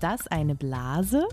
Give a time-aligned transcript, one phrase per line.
[0.00, 1.28] Ist das eine Blase?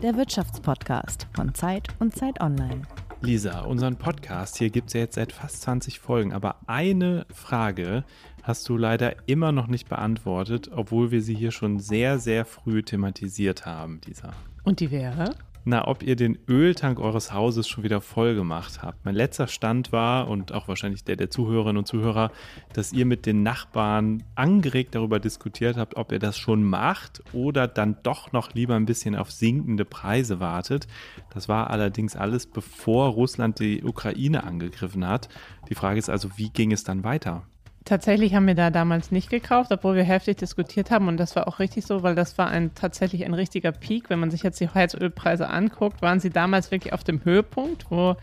[0.00, 2.82] Der Wirtschaftspodcast von Zeit und Zeit Online.
[3.20, 8.04] Lisa, unseren Podcast hier gibt es ja jetzt seit fast 20 Folgen, aber eine Frage
[8.44, 12.84] hast du leider immer noch nicht beantwortet, obwohl wir sie hier schon sehr, sehr früh
[12.84, 14.34] thematisiert haben, Lisa.
[14.62, 15.34] Und die wäre?
[15.64, 19.04] Na, ob ihr den Öltank eures Hauses schon wieder voll gemacht habt.
[19.04, 22.30] Mein letzter Stand war, und auch wahrscheinlich der der Zuhörerinnen und Zuhörer,
[22.72, 27.68] dass ihr mit den Nachbarn angeregt darüber diskutiert habt, ob ihr das schon macht oder
[27.68, 30.86] dann doch noch lieber ein bisschen auf sinkende Preise wartet.
[31.32, 35.28] Das war allerdings alles, bevor Russland die Ukraine angegriffen hat.
[35.68, 37.44] Die Frage ist also, wie ging es dann weiter?
[37.86, 41.48] Tatsächlich haben wir da damals nicht gekauft, obwohl wir heftig diskutiert haben und das war
[41.48, 44.10] auch richtig so, weil das war ein tatsächlich ein richtiger Peak.
[44.10, 48.16] Wenn man sich jetzt die Heizölpreise anguckt, waren sie damals wirklich auf dem Höhepunkt, wo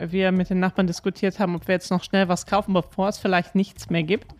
[0.00, 3.18] wir mit den Nachbarn diskutiert haben, ob wir jetzt noch schnell was kaufen, bevor es
[3.18, 4.34] vielleicht nichts mehr gibt.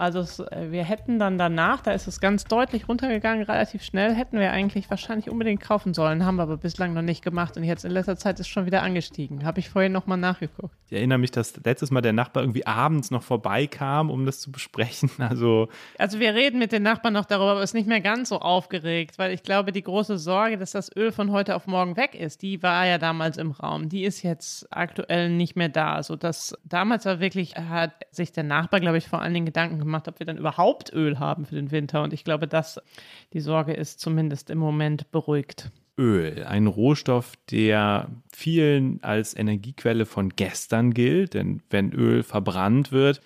[0.00, 4.14] Also es, äh, wir hätten dann danach, da ist es ganz deutlich runtergegangen, relativ schnell,
[4.14, 7.64] hätten wir eigentlich wahrscheinlich unbedingt kaufen sollen, haben wir aber bislang noch nicht gemacht und
[7.64, 9.44] jetzt in letzter Zeit ist schon wieder angestiegen.
[9.44, 10.74] Habe ich vorhin nochmal nachgeguckt.
[10.86, 14.50] Ich erinnere mich, dass letztes Mal der Nachbar irgendwie abends noch vorbeikam, um das zu
[14.50, 15.10] besprechen.
[15.30, 18.30] Also, also wir reden mit den Nachbarn noch darüber, aber es ist nicht mehr ganz
[18.30, 21.96] so aufgeregt, weil ich glaube, die große Sorge, dass das Öl von heute auf morgen
[21.96, 23.88] weg ist, die war ja damals im Raum.
[23.88, 25.94] Die ist jetzt aktuell nicht mehr da.
[25.94, 29.78] Also das damals war wirklich, hat sich der Nachbar, glaube ich, vor allen Dingen Gedanken
[29.78, 32.02] gemacht, gemacht, ob wir dann überhaupt Öl haben für den Winter.
[32.02, 32.80] Und ich glaube, dass
[33.32, 35.70] die Sorge ist zumindest im Moment beruhigt.
[35.98, 43.20] Öl, ein Rohstoff, der vielen als Energiequelle von gestern gilt, denn wenn Öl verbrannt wird,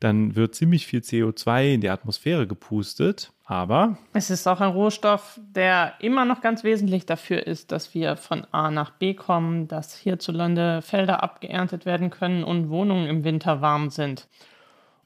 [0.00, 3.32] dann wird ziemlich viel CO2 in die Atmosphäre gepustet.
[3.44, 8.16] Aber es ist auch ein Rohstoff, der immer noch ganz wesentlich dafür ist, dass wir
[8.16, 13.60] von A nach B kommen, dass hierzulande Felder abgeerntet werden können und Wohnungen im Winter
[13.60, 14.26] warm sind.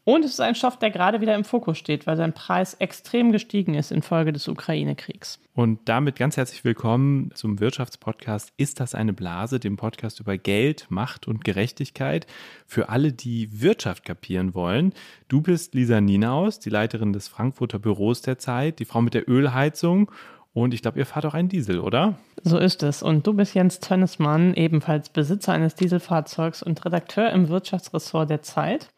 [0.04, 3.32] Und es ist ein Stoff, der gerade wieder im Fokus steht, weil sein Preis extrem
[3.32, 5.38] gestiegen ist infolge des Ukraine-Kriegs.
[5.54, 9.60] Und damit ganz herzlich willkommen zum Wirtschaftspodcast Ist das eine Blase?
[9.60, 12.26] Dem Podcast über Geld, Macht und Gerechtigkeit
[12.66, 14.94] für alle, die Wirtschaft kapieren wollen.
[15.28, 19.28] Du bist Lisa Ninaus, die Leiterin des Frankfurter Büros der Zeit, die Frau mit der
[19.28, 20.10] Ölheizung.
[20.54, 22.18] Und ich glaube, ihr fahrt auch einen Diesel, oder?
[22.42, 23.02] So ist es.
[23.02, 28.88] Und du bist Jens Tönnesmann, ebenfalls Besitzer eines Dieselfahrzeugs und Redakteur im Wirtschaftsressort der Zeit.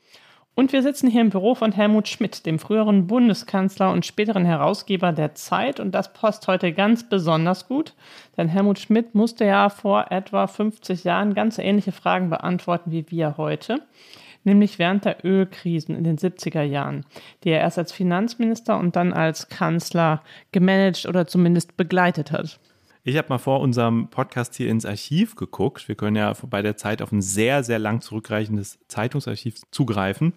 [0.54, 5.12] Und wir sitzen hier im Büro von Helmut Schmidt, dem früheren Bundeskanzler und späteren Herausgeber
[5.12, 5.80] der Zeit.
[5.80, 7.94] Und das passt heute ganz besonders gut,
[8.36, 13.38] denn Helmut Schmidt musste ja vor etwa 50 Jahren ganz ähnliche Fragen beantworten wie wir
[13.38, 13.80] heute,
[14.44, 17.06] nämlich während der Ölkrisen in den 70er Jahren,
[17.44, 22.60] die er erst als Finanzminister und dann als Kanzler gemanagt oder zumindest begleitet hat.
[23.04, 25.88] Ich habe mal vor unserem Podcast hier ins Archiv geguckt.
[25.88, 30.34] Wir können ja bei der Zeit auf ein sehr, sehr lang zurückreichendes Zeitungsarchiv zugreifen.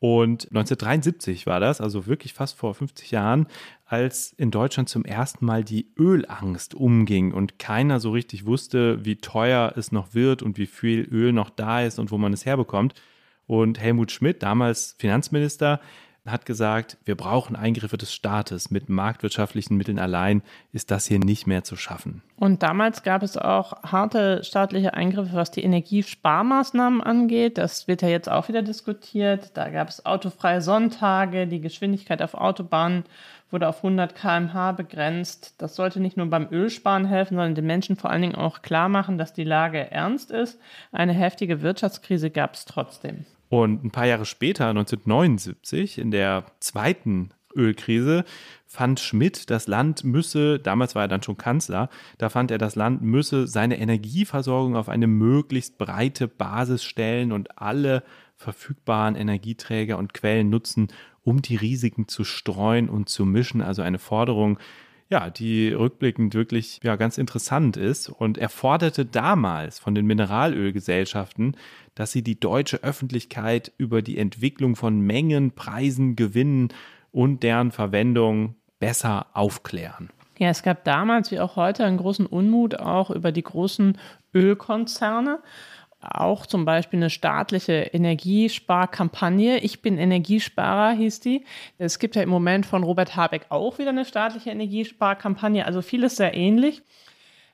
[0.00, 3.46] Und 1973 war das, also wirklich fast vor 50 Jahren,
[3.84, 9.16] als in Deutschland zum ersten Mal die Ölangst umging und keiner so richtig wusste, wie
[9.16, 12.46] teuer es noch wird und wie viel Öl noch da ist und wo man es
[12.46, 12.94] herbekommt.
[13.46, 15.80] Und Helmut Schmidt, damals Finanzminister,
[16.30, 18.70] hat gesagt, wir brauchen Eingriffe des Staates.
[18.70, 22.22] Mit marktwirtschaftlichen Mitteln allein ist das hier nicht mehr zu schaffen.
[22.36, 27.58] Und damals gab es auch harte staatliche Eingriffe, was die Energiesparmaßnahmen angeht.
[27.58, 29.50] Das wird ja jetzt auch wieder diskutiert.
[29.54, 33.04] Da gab es autofreie Sonntage, die Geschwindigkeit auf Autobahnen
[33.50, 35.54] wurde auf 100 km/h begrenzt.
[35.58, 38.88] Das sollte nicht nur beim Ölsparen helfen, sondern den Menschen vor allen Dingen auch klar
[38.88, 40.60] machen, dass die Lage ernst ist.
[40.92, 43.24] Eine heftige Wirtschaftskrise gab es trotzdem.
[43.48, 48.24] Und ein paar Jahre später, 1979, in der zweiten Ölkrise,
[48.66, 51.88] fand Schmidt, das Land müsse, damals war er dann schon Kanzler,
[52.18, 57.58] da fand er, das Land müsse seine Energieversorgung auf eine möglichst breite Basis stellen und
[57.58, 58.02] alle
[58.36, 60.88] verfügbaren Energieträger und Quellen nutzen,
[61.24, 63.62] um die Risiken zu streuen und zu mischen.
[63.62, 64.58] Also eine Forderung,
[65.10, 68.08] ja, die rückblickend wirklich ja, ganz interessant ist.
[68.08, 71.56] Und er forderte damals von den Mineralölgesellschaften,
[71.94, 76.68] dass sie die deutsche Öffentlichkeit über die Entwicklung von Mengen, Preisen, Gewinnen
[77.10, 80.10] und deren Verwendung besser aufklären.
[80.38, 83.98] Ja, es gab damals wie auch heute einen großen Unmut auch über die großen
[84.32, 85.40] Ölkonzerne
[86.00, 89.58] auch zum Beispiel eine staatliche Energiesparkampagne.
[89.58, 91.44] Ich bin Energiesparer, hieß die.
[91.78, 95.66] Es gibt ja im Moment von Robert Habeck auch wieder eine staatliche Energiesparkampagne.
[95.66, 96.82] Also vieles sehr ähnlich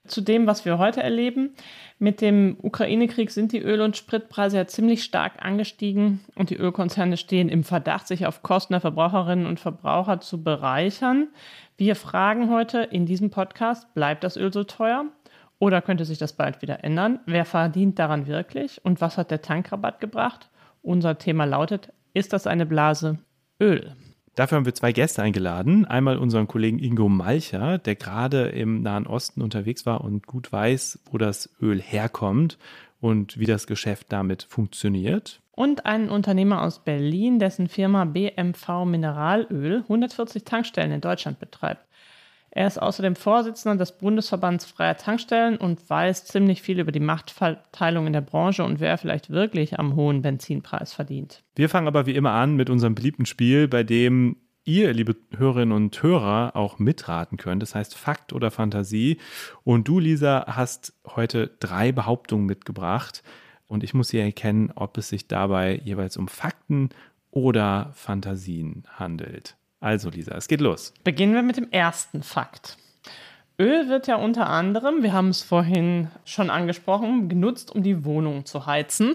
[0.06, 1.54] zu dem, was wir heute erleben.
[1.98, 7.16] Mit dem Ukraine-Krieg sind die Öl- und Spritpreise ja ziemlich stark angestiegen und die Ölkonzerne
[7.16, 11.28] stehen im Verdacht, sich auf Kosten der Verbraucherinnen und Verbraucher zu bereichern.
[11.76, 15.06] Wir fragen heute in diesem Podcast, bleibt das Öl so teuer?
[15.58, 17.20] Oder könnte sich das bald wieder ändern?
[17.26, 18.84] Wer verdient daran wirklich?
[18.84, 20.50] Und was hat der Tankrabatt gebracht?
[20.82, 23.18] Unser Thema lautet, ist das eine Blase?
[23.60, 23.94] Öl.
[24.34, 25.84] Dafür haben wir zwei Gäste eingeladen.
[25.84, 30.98] Einmal unseren Kollegen Ingo Malcher, der gerade im Nahen Osten unterwegs war und gut weiß,
[31.10, 32.58] wo das Öl herkommt
[33.00, 35.40] und wie das Geschäft damit funktioniert.
[35.52, 41.86] Und einen Unternehmer aus Berlin, dessen Firma BMV Mineralöl 140 Tankstellen in Deutschland betreibt.
[42.56, 48.06] Er ist außerdem Vorsitzender des Bundesverbands freier Tankstellen und weiß ziemlich viel über die Machtverteilung
[48.06, 51.42] in der Branche und wer vielleicht wirklich am hohen Benzinpreis verdient.
[51.56, 55.74] Wir fangen aber wie immer an mit unserem beliebten Spiel, bei dem ihr, liebe Hörerinnen
[55.76, 57.60] und Hörer, auch mitraten könnt.
[57.60, 59.18] Das heißt Fakt oder Fantasie.
[59.64, 63.24] Und du, Lisa, hast heute drei Behauptungen mitgebracht.
[63.66, 66.90] Und ich muss hier erkennen, ob es sich dabei jeweils um Fakten
[67.32, 69.56] oder Fantasien handelt.
[69.80, 70.94] Also, Lisa, es geht los.
[71.04, 72.78] Beginnen wir mit dem ersten Fakt.
[73.58, 78.46] Öl wird ja unter anderem, wir haben es vorhin schon angesprochen, genutzt, um die Wohnung
[78.46, 79.14] zu heizen.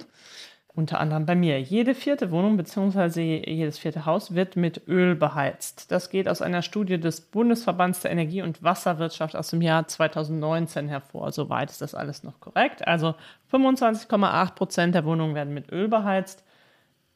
[0.73, 1.59] Unter anderem bei mir.
[1.59, 3.44] Jede vierte Wohnung bzw.
[3.45, 5.91] jedes vierte Haus wird mit Öl beheizt.
[5.91, 10.88] Das geht aus einer Studie des Bundesverbands der Energie- und Wasserwirtschaft aus dem Jahr 2019
[10.88, 11.33] hervor.
[11.33, 12.88] Soweit ist das alles noch korrekt.
[12.88, 13.15] Also
[13.51, 16.45] 25,8 Prozent der Wohnungen werden mit Öl beheizt.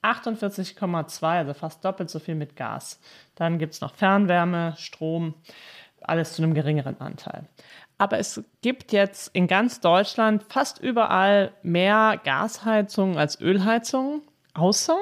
[0.04, 3.00] 48,2, also fast doppelt so viel mit Gas.
[3.36, 5.34] Dann gibt es noch Fernwärme, Strom,
[6.02, 7.48] alles zu einem geringeren Anteil.
[7.98, 14.22] Aber es gibt jetzt in ganz Deutschland fast überall mehr Gasheizungen als Ölheizungen,
[14.54, 14.98] außer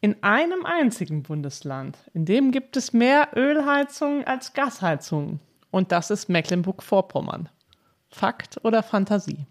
[0.00, 1.96] in einem einzigen Bundesland.
[2.12, 5.40] In dem gibt es mehr Ölheizungen als Gasheizungen.
[5.70, 7.48] Und das ist Mecklenburg-Vorpommern.
[8.10, 9.46] Fakt oder Fantasie?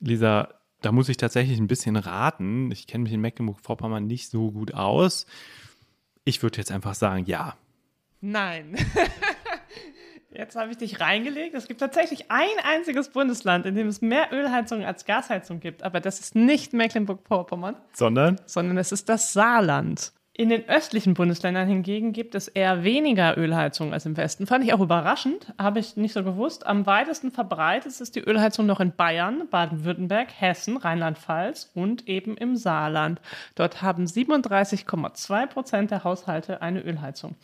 [0.00, 0.48] Lisa,
[0.80, 2.70] da muss ich tatsächlich ein bisschen raten.
[2.70, 5.26] Ich kenne mich in Mecklenburg-Vorpommern nicht so gut aus.
[6.24, 7.56] Ich würde jetzt einfach sagen, ja.
[8.20, 8.76] Nein.
[10.30, 11.54] Jetzt habe ich dich reingelegt.
[11.54, 15.82] Es gibt tatsächlich ein einziges Bundesland, in dem es mehr Ölheizung als Gasheizung gibt.
[15.82, 17.76] Aber das ist nicht Mecklenburg-Vorpommern.
[17.94, 18.38] Sondern?
[18.46, 20.12] Sondern es ist das Saarland.
[20.40, 24.46] In den östlichen Bundesländern hingegen gibt es eher weniger Ölheizung als im Westen.
[24.46, 26.64] Fand ich auch überraschend, habe ich nicht so gewusst.
[26.64, 32.54] Am weitesten verbreitet ist die Ölheizung noch in Bayern, Baden-Württemberg, Hessen, Rheinland-Pfalz und eben im
[32.54, 33.20] Saarland.
[33.56, 37.34] Dort haben 37,2 Prozent der Haushalte eine Ölheizung.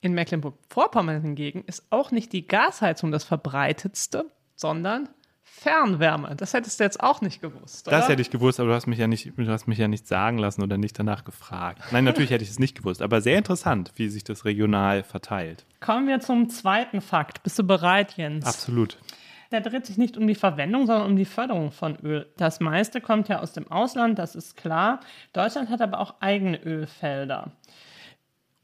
[0.00, 5.08] In Mecklenburg-Vorpommern hingegen ist auch nicht die Gasheizung das verbreitetste, sondern
[5.50, 6.36] Fernwärme.
[6.36, 7.88] Das hättest du jetzt auch nicht gewusst.
[7.88, 7.96] Oder?
[7.96, 10.06] Das hätte ich gewusst, aber du hast mich ja nicht, du hast mich ja nicht
[10.06, 11.82] sagen lassen oder nicht danach gefragt.
[11.90, 15.66] Nein, natürlich hätte ich es nicht gewusst, aber sehr interessant, wie sich das regional verteilt.
[15.80, 17.42] Kommen wir zum zweiten Fakt.
[17.42, 18.44] Bist du bereit, Jens?
[18.44, 18.98] Absolut.
[19.50, 22.26] Der dreht sich nicht um die Verwendung, sondern um die Förderung von Öl.
[22.36, 25.00] Das meiste kommt ja aus dem Ausland, das ist klar.
[25.32, 27.50] Deutschland hat aber auch eigene Ölfelder.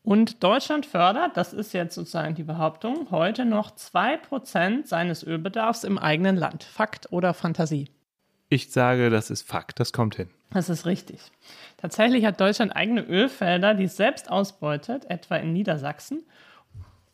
[0.04, 5.96] Und Deutschland fördert, das ist jetzt sozusagen die Behauptung, heute noch 2% seines Ölbedarfs im
[5.98, 6.62] eigenen Land.
[6.62, 7.88] Fakt oder Fantasie?
[8.50, 10.28] Ich sage, das ist Fakt, das kommt hin.
[10.50, 11.20] Das ist richtig.
[11.78, 16.22] Tatsächlich hat Deutschland eigene Ölfelder, die es selbst ausbeutet, etwa in Niedersachsen.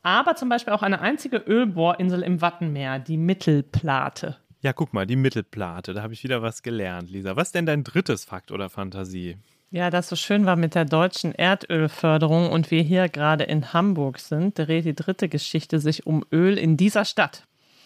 [0.02, 4.36] Aber zum Beispiel auch eine einzige Ölbohrinsel im Wattenmeer, die Mittelplate.
[4.62, 7.36] Ja, guck mal, die Mittelplate, da habe ich wieder was gelernt, Lisa.
[7.36, 9.38] Was ist denn dein drittes Fakt oder Fantasie?
[9.72, 14.18] Ja, das so schön war mit der deutschen Erdölförderung und wir hier gerade in Hamburg
[14.18, 17.44] sind, dreht die dritte Geschichte sich um Öl in dieser Stadt.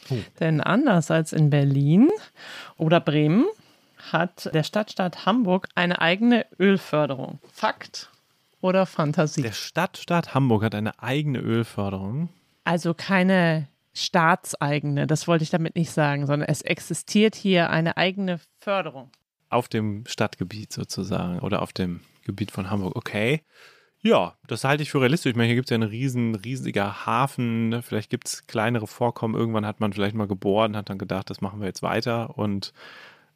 [0.09, 0.15] Oh.
[0.41, 2.09] Denn anders als in Berlin
[2.79, 3.45] oder Bremen
[4.11, 7.39] hat der Stadtstaat Hamburg eine eigene Ölförderung.
[7.53, 8.09] Fakt
[8.63, 9.43] oder Fantasie?
[9.43, 12.31] Der Stadtstaat Hamburg hat eine eigene Ölförderung.
[12.65, 18.41] Also keine staatseigene, das wollte ich damit nicht sagen, sondern es existiert hier eine eigene
[18.59, 19.11] Förderung
[19.55, 22.97] auf dem Stadtgebiet sozusagen oder auf dem Gebiet von Hamburg.
[22.97, 23.43] Okay.
[24.03, 25.31] Ja, das halte ich für realistisch.
[25.31, 27.81] Ich meine, hier gibt es ja einen riesen, riesiger Hafen.
[27.83, 29.35] Vielleicht gibt es kleinere Vorkommen.
[29.35, 32.37] Irgendwann hat man vielleicht mal gebohrt und hat dann gedacht, das machen wir jetzt weiter.
[32.37, 32.75] Und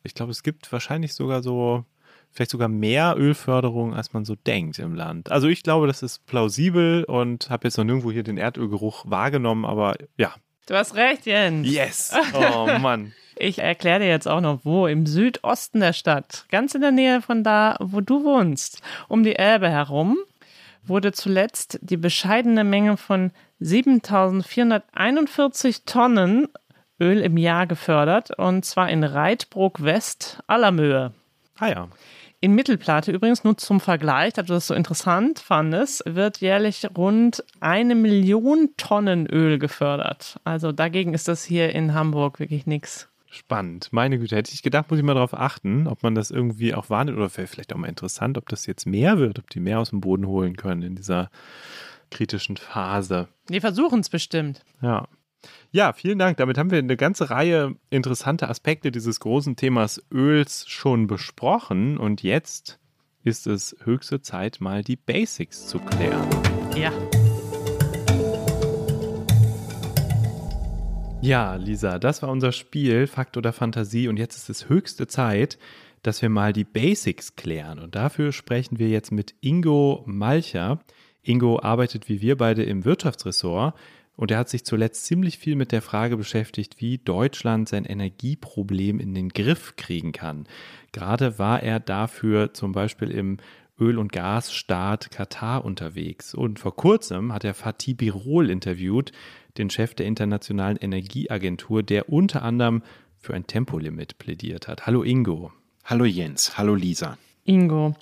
[0.02, 1.86] ich glaube, es gibt wahrscheinlich sogar so,
[2.32, 5.32] vielleicht sogar mehr Ölförderung, als man so denkt im Land.
[5.32, 9.64] Also ich glaube, das ist plausibel und habe jetzt noch nirgendwo hier den Erdölgeruch wahrgenommen,
[9.64, 10.34] aber ja.
[10.66, 11.66] Du hast recht, Jens.
[11.66, 12.12] Yes.
[12.34, 13.14] Oh Mann.
[13.38, 14.88] Ich erkläre dir jetzt auch noch, wo.
[14.88, 19.36] Im Südosten der Stadt, ganz in der Nähe von da, wo du wohnst, um die
[19.36, 20.18] Elbe herum,
[20.84, 23.30] wurde zuletzt die bescheidene Menge von
[23.60, 26.48] 7441 Tonnen
[27.00, 31.12] Öl im Jahr gefördert, und zwar in Reitbrook West aller Möhe.
[31.58, 31.88] Ah ja.
[32.40, 37.42] In Mittelplate übrigens, nur zum Vergleich, da du das so interessant fandest, wird jährlich rund
[37.58, 40.38] eine Million Tonnen Öl gefördert.
[40.44, 43.08] Also dagegen ist das hier in Hamburg wirklich nichts.
[43.30, 43.88] Spannend.
[43.92, 46.88] Meine Güte, hätte ich gedacht, muss ich mal darauf achten, ob man das irgendwie auch
[46.88, 49.90] wahrnimmt oder vielleicht auch mal interessant, ob das jetzt mehr wird, ob die mehr aus
[49.90, 51.30] dem Boden holen können in dieser
[52.10, 53.28] kritischen Phase.
[53.50, 54.62] Die versuchen es bestimmt.
[54.80, 55.06] Ja.
[55.70, 56.38] Ja, vielen Dank.
[56.38, 62.22] Damit haben wir eine ganze Reihe interessanter Aspekte dieses großen Themas Öls schon besprochen und
[62.22, 62.80] jetzt
[63.24, 66.28] ist es höchste Zeit, mal die Basics zu klären.
[66.74, 66.92] Ja.
[71.20, 74.08] Ja, Lisa, das war unser Spiel, Fakt oder Fantasie.
[74.08, 75.58] Und jetzt ist es höchste Zeit,
[76.02, 77.78] dass wir mal die Basics klären.
[77.80, 80.78] Und dafür sprechen wir jetzt mit Ingo Malcher.
[81.22, 83.74] Ingo arbeitet wie wir beide im Wirtschaftsressort
[84.18, 88.98] und er hat sich zuletzt ziemlich viel mit der Frage beschäftigt, wie Deutschland sein Energieproblem
[88.98, 90.48] in den Griff kriegen kann.
[90.90, 93.36] Gerade war er dafür zum Beispiel im
[93.78, 96.34] Öl- und Gasstaat Katar unterwegs.
[96.34, 99.12] Und vor kurzem hat er Fatih Birol interviewt,
[99.58, 102.82] den Chef der Internationalen Energieagentur, der unter anderem
[103.18, 104.86] für ein Tempolimit plädiert hat.
[104.86, 105.52] Hallo Ingo.
[105.84, 107.18] Hallo Jens, hallo Lisa.
[107.44, 107.94] Ingo,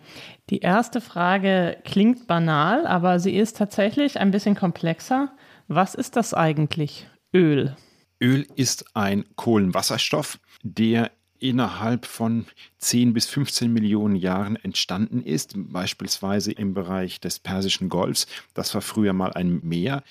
[0.50, 5.32] die erste Frage klingt banal, aber sie ist tatsächlich ein bisschen komplexer.
[5.68, 7.08] Was ist das eigentlich?
[7.32, 7.76] Öl.
[8.20, 12.46] Öl ist ein Kohlenwasserstoff, der innerhalb von
[12.78, 18.26] 10 bis 15 Millionen Jahren entstanden ist, beispielsweise im Bereich des Persischen Golfs.
[18.54, 20.02] Das war früher mal ein Meer.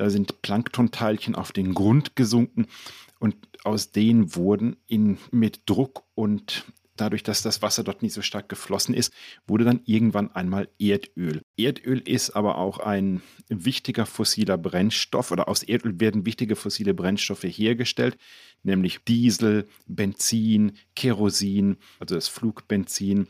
[0.00, 2.68] Da sind Planktonteilchen auf den Grund gesunken
[3.18, 6.64] und aus denen wurden in, mit Druck und
[6.96, 9.12] dadurch, dass das Wasser dort nicht so stark geflossen ist,
[9.46, 11.42] wurde dann irgendwann einmal Erdöl.
[11.58, 17.44] Erdöl ist aber auch ein wichtiger fossiler Brennstoff oder aus Erdöl werden wichtige fossile Brennstoffe
[17.44, 18.16] hergestellt,
[18.62, 23.26] nämlich Diesel, Benzin, Kerosin, also das Flugbenzin,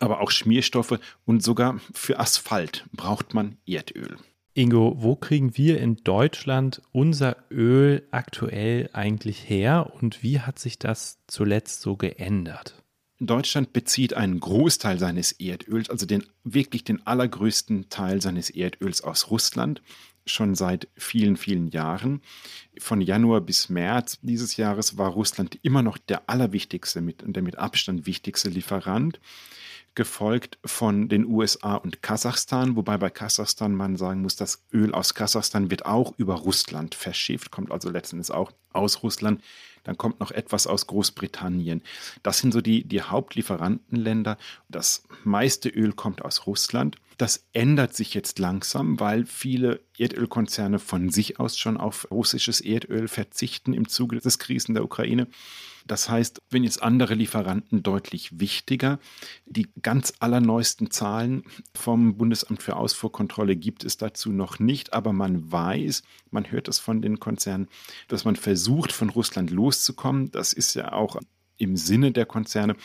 [0.00, 4.16] aber auch Schmierstoffe und sogar für Asphalt braucht man Erdöl.
[4.54, 10.78] Ingo, wo kriegen wir in Deutschland unser Öl aktuell eigentlich her und wie hat sich
[10.78, 12.82] das zuletzt so geändert?
[13.18, 19.30] Deutschland bezieht einen Großteil seines Erdöls, also den wirklich den allergrößten Teil seines Erdöls aus
[19.30, 19.80] Russland,
[20.26, 22.20] schon seit vielen, vielen Jahren.
[22.78, 27.56] Von Januar bis März dieses Jahres war Russland immer noch der allerwichtigste und der mit
[27.56, 29.18] Abstand wichtigste Lieferant,
[29.94, 35.14] gefolgt von den USA und Kasachstan, wobei bei Kasachstan man sagen muss, das Öl aus
[35.14, 39.42] Kasachstan wird auch über Russland verschifft, kommt also letztendlich auch aus Russland.
[39.84, 41.82] Dann kommt noch etwas aus Großbritannien.
[42.22, 44.38] Das sind so die, die Hauptlieferantenländer.
[44.68, 46.96] Das meiste Öl kommt aus Russland.
[47.18, 53.08] Das ändert sich jetzt langsam, weil viele Erdölkonzerne von sich aus schon auf russisches Erdöl
[53.08, 55.26] verzichten im Zuge des Krisen der Ukraine.
[55.86, 58.98] Das heißt, wenn jetzt andere Lieferanten deutlich wichtiger,
[59.46, 65.50] die ganz allerneuesten Zahlen vom Bundesamt für Ausfuhrkontrolle gibt es dazu noch nicht, aber man
[65.50, 67.68] weiß, man hört es von den Konzernen,
[68.08, 70.30] dass man versucht, von Russland loszukommen.
[70.30, 71.16] Das ist ja auch
[71.58, 72.76] im Sinne der Konzerne,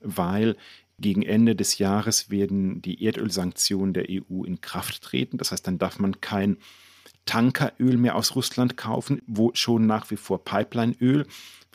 [0.00, 0.56] weil
[0.98, 5.36] gegen Ende des Jahres werden die Erdölsanktionen der EU in Kraft treten.
[5.38, 6.56] Das heißt, dann darf man kein
[7.26, 11.26] Tankeröl mehr aus Russland kaufen, wo schon nach wie vor Pipelineöl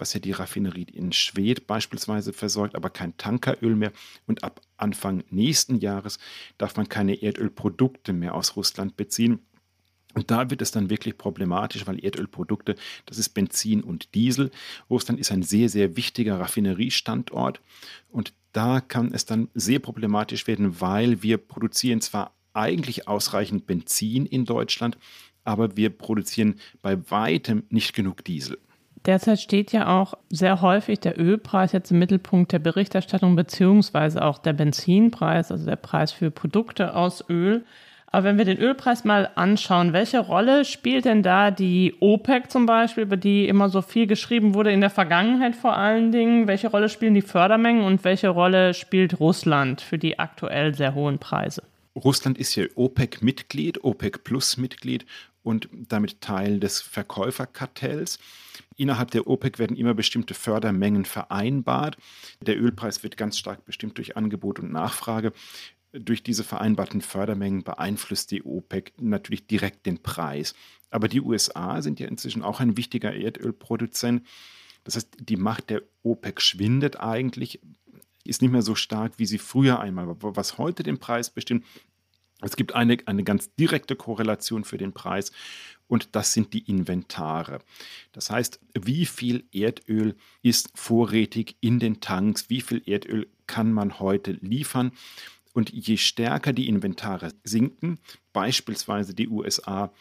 [0.01, 3.93] was ja die Raffinerie in Schwedt beispielsweise versorgt, aber kein Tankeröl mehr.
[4.25, 6.17] Und ab Anfang nächsten Jahres
[6.57, 9.39] darf man keine Erdölprodukte mehr aus Russland beziehen.
[10.13, 14.51] Und da wird es dann wirklich problematisch, weil Erdölprodukte, das ist Benzin und Diesel.
[14.89, 17.61] Russland ist ein sehr, sehr wichtiger Raffineriestandort.
[18.09, 24.25] Und da kann es dann sehr problematisch werden, weil wir produzieren zwar eigentlich ausreichend Benzin
[24.25, 24.97] in Deutschland,
[25.43, 28.57] aber wir produzieren bei weitem nicht genug Diesel.
[29.05, 34.37] Derzeit steht ja auch sehr häufig der Ölpreis jetzt im Mittelpunkt der Berichterstattung, beziehungsweise auch
[34.37, 37.65] der Benzinpreis, also der Preis für Produkte aus Öl.
[38.13, 42.65] Aber wenn wir den Ölpreis mal anschauen, welche Rolle spielt denn da die OPEC zum
[42.65, 46.45] Beispiel, über die immer so viel geschrieben wurde in der Vergangenheit vor allen Dingen?
[46.45, 51.19] Welche Rolle spielen die Fördermengen und welche Rolle spielt Russland für die aktuell sehr hohen
[51.19, 51.63] Preise?
[51.95, 55.05] Russland ist ja OPEC-Mitglied, OPEC-Plus-Mitglied
[55.43, 58.19] und damit Teil des Verkäuferkartells.
[58.77, 61.97] Innerhalb der OPEC werden immer bestimmte Fördermengen vereinbart.
[62.41, 65.33] Der Ölpreis wird ganz stark bestimmt durch Angebot und Nachfrage.
[65.93, 70.53] Durch diese vereinbarten Fördermengen beeinflusst die OPEC natürlich direkt den Preis.
[70.89, 74.25] Aber die USA sind ja inzwischen auch ein wichtiger Erdölproduzent.
[74.83, 77.59] Das heißt, die Macht der OPEC schwindet eigentlich,
[78.23, 80.35] ist nicht mehr so stark, wie sie früher einmal war.
[80.35, 81.65] Was heute den Preis bestimmt,
[82.41, 85.31] es gibt eine, eine ganz direkte Korrelation für den Preis
[85.87, 87.59] und das sind die Inventare.
[88.11, 93.99] Das heißt, wie viel Erdöl ist vorrätig in den Tanks, wie viel Erdöl kann man
[93.99, 94.91] heute liefern.
[95.53, 97.99] Und je stärker die Inventare sinken,
[98.31, 99.91] beispielsweise die USA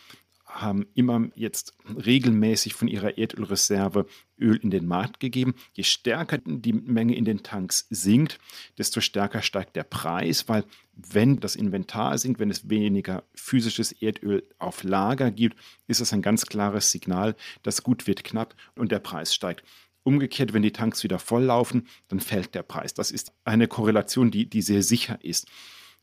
[0.50, 4.06] haben immer jetzt regelmäßig von ihrer Erdölreserve
[4.38, 5.54] Öl in den Markt gegeben.
[5.72, 8.38] Je stärker die Menge in den Tanks sinkt,
[8.78, 14.46] desto stärker steigt der Preis, weil wenn das Inventar sinkt, wenn es weniger physisches Erdöl
[14.58, 18.98] auf Lager gibt, ist das ein ganz klares Signal, das Gut wird knapp und der
[18.98, 19.64] Preis steigt.
[20.02, 22.94] Umgekehrt, wenn die Tanks wieder volllaufen, dann fällt der Preis.
[22.94, 25.46] Das ist eine Korrelation, die, die sehr sicher ist.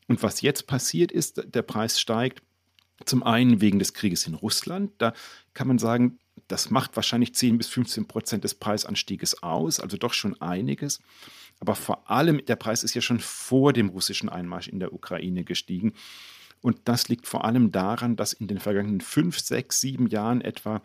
[0.06, 2.42] Und was jetzt passiert ist, der Preis steigt,
[3.04, 4.92] Zum einen wegen des Krieges in Russland.
[4.98, 5.12] Da
[5.54, 10.12] kann man sagen, das macht wahrscheinlich 10 bis 15 Prozent des Preisanstieges aus, also doch
[10.12, 11.00] schon einiges.
[11.60, 15.44] Aber vor allem, der Preis ist ja schon vor dem russischen Einmarsch in der Ukraine
[15.44, 15.92] gestiegen.
[16.60, 20.82] Und das liegt vor allem daran, dass in den vergangenen fünf, sechs, sieben Jahren etwa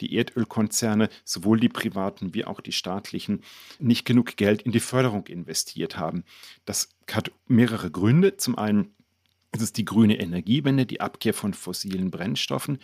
[0.00, 3.42] die Erdölkonzerne, sowohl die privaten wie auch die staatlichen,
[3.80, 6.24] nicht genug Geld in die Förderung investiert haben.
[6.64, 8.36] Das hat mehrere Gründe.
[8.36, 8.94] Zum einen
[9.56, 12.78] es ist die grüne Energiewende, die Abkehr von fossilen Brennstoffen,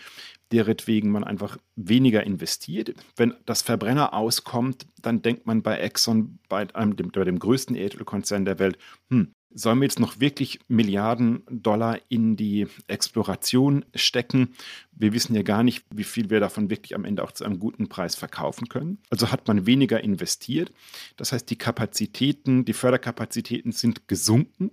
[0.52, 2.94] deretwegen man einfach weniger investiert.
[3.16, 8.44] Wenn das Verbrenner auskommt, dann denkt man bei Exxon, bei, einem, bei dem größten Erdölkonzern
[8.44, 8.78] der Welt,
[9.10, 14.54] hm, sollen wir jetzt noch wirklich Milliarden Dollar in die Exploration stecken?
[14.92, 17.58] Wir wissen ja gar nicht, wie viel wir davon wirklich am Ende auch zu einem
[17.58, 18.98] guten Preis verkaufen können.
[19.10, 20.72] Also hat man weniger investiert.
[21.16, 24.70] Das heißt, die Kapazitäten, die Förderkapazitäten sind gesunken.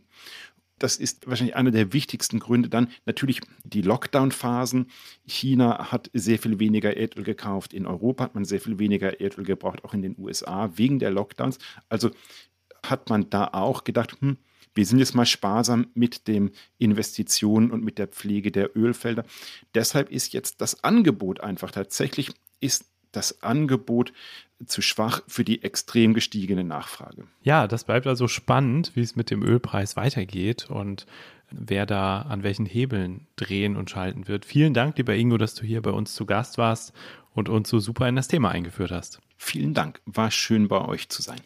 [0.79, 2.69] Das ist wahrscheinlich einer der wichtigsten Gründe.
[2.69, 4.87] Dann natürlich die Lockdown-Phasen.
[5.27, 7.73] China hat sehr viel weniger Erdöl gekauft.
[7.73, 11.11] In Europa hat man sehr viel weniger Erdöl gebraucht, auch in den USA wegen der
[11.11, 11.59] Lockdowns.
[11.89, 12.11] Also
[12.83, 14.37] hat man da auch gedacht, hm,
[14.73, 19.25] wir sind jetzt mal sparsam mit den Investitionen und mit der Pflege der Ölfelder.
[19.75, 22.31] Deshalb ist jetzt das Angebot einfach tatsächlich
[22.61, 24.13] ist das Angebot
[24.65, 27.25] zu schwach für die extrem gestiegene Nachfrage.
[27.41, 31.05] Ja, das bleibt also spannend, wie es mit dem Ölpreis weitergeht und
[31.51, 34.45] wer da an welchen Hebeln drehen und schalten wird.
[34.45, 36.93] Vielen Dank, lieber Ingo, dass du hier bei uns zu Gast warst
[37.33, 39.19] und uns so super in das Thema eingeführt hast.
[39.37, 41.39] Vielen Dank, war schön bei euch zu sein.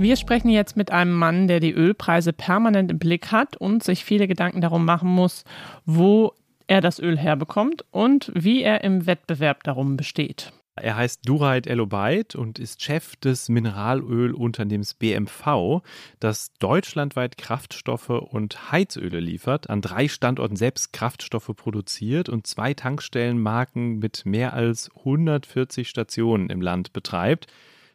[0.00, 4.04] Wir sprechen jetzt mit einem Mann, der die Ölpreise permanent im Blick hat und sich
[4.04, 5.42] viele Gedanken darum machen muss,
[5.86, 6.34] wo
[6.68, 10.52] er das Öl herbekommt und wie er im Wettbewerb darum besteht.
[10.76, 15.82] Er heißt Dureit Elobait und ist Chef des Mineralölunternehmens BMV,
[16.20, 23.98] das deutschlandweit Kraftstoffe und Heizöle liefert, an drei Standorten selbst Kraftstoffe produziert und zwei Tankstellenmarken
[23.98, 27.48] mit mehr als 140 Stationen im Land betreibt.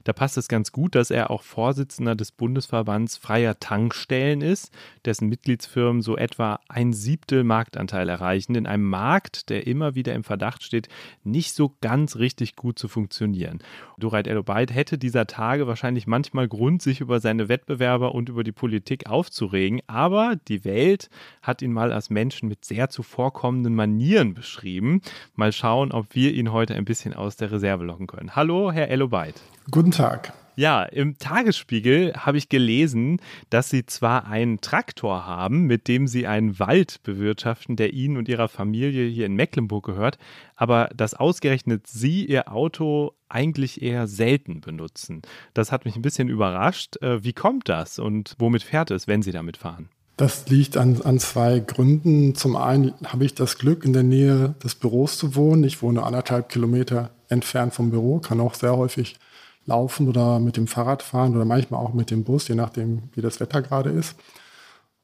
[0.04, 4.72] Da passt es ganz gut, dass er auch Vorsitzender des Bundesverbands freier Tankstellen ist,
[5.06, 10.24] dessen Mitgliedsfirmen so etwa ein Siebtel Marktanteil erreichen, in einem Markt, der immer wieder im
[10.24, 10.90] Verdacht steht,
[11.24, 13.60] nicht so ganz richtig gut zu funktionieren.
[13.98, 18.52] Dureit Elobait hätte dieser Tage wahrscheinlich manchmal Grund, sich über seine Wettbewerber und über die
[18.52, 21.10] Politik aufzuregen, aber die Welt
[21.42, 25.02] hat ihn mal als Menschen mit sehr zuvorkommenden Manieren beschrieben.
[25.36, 28.36] Mal schauen, ob wir ihn heute ein bisschen aus der Reserve locken können.
[28.36, 29.42] Hallo, Herr Elobait.
[29.72, 30.34] Guten Tag.
[30.56, 36.28] Ja, im Tagesspiegel habe ich gelesen, dass Sie zwar einen Traktor haben, mit dem Sie
[36.28, 40.20] einen Wald bewirtschaften, der Ihnen und Ihrer Familie hier in Mecklenburg gehört,
[40.56, 45.24] aber dass ausgerechnet Sie Ihr Auto eigentlich eher selten benutzen.
[45.56, 47.02] Das hat mich ein bisschen überrascht.
[47.02, 49.90] Äh, wie kommt das und womit fährt es, wenn Sie damit fahren?
[50.18, 52.36] Das liegt an, an zwei Gründen.
[52.36, 55.64] Zum einen habe ich das Glück, in der Nähe des Büros zu wohnen.
[55.64, 59.18] Ich wohne anderthalb Kilometer entfernt vom Büro, kann auch sehr häufig
[59.66, 63.22] laufen oder mit dem Fahrrad fahren oder manchmal auch mit dem Bus, je nachdem, wie
[63.22, 64.16] das Wetter gerade ist.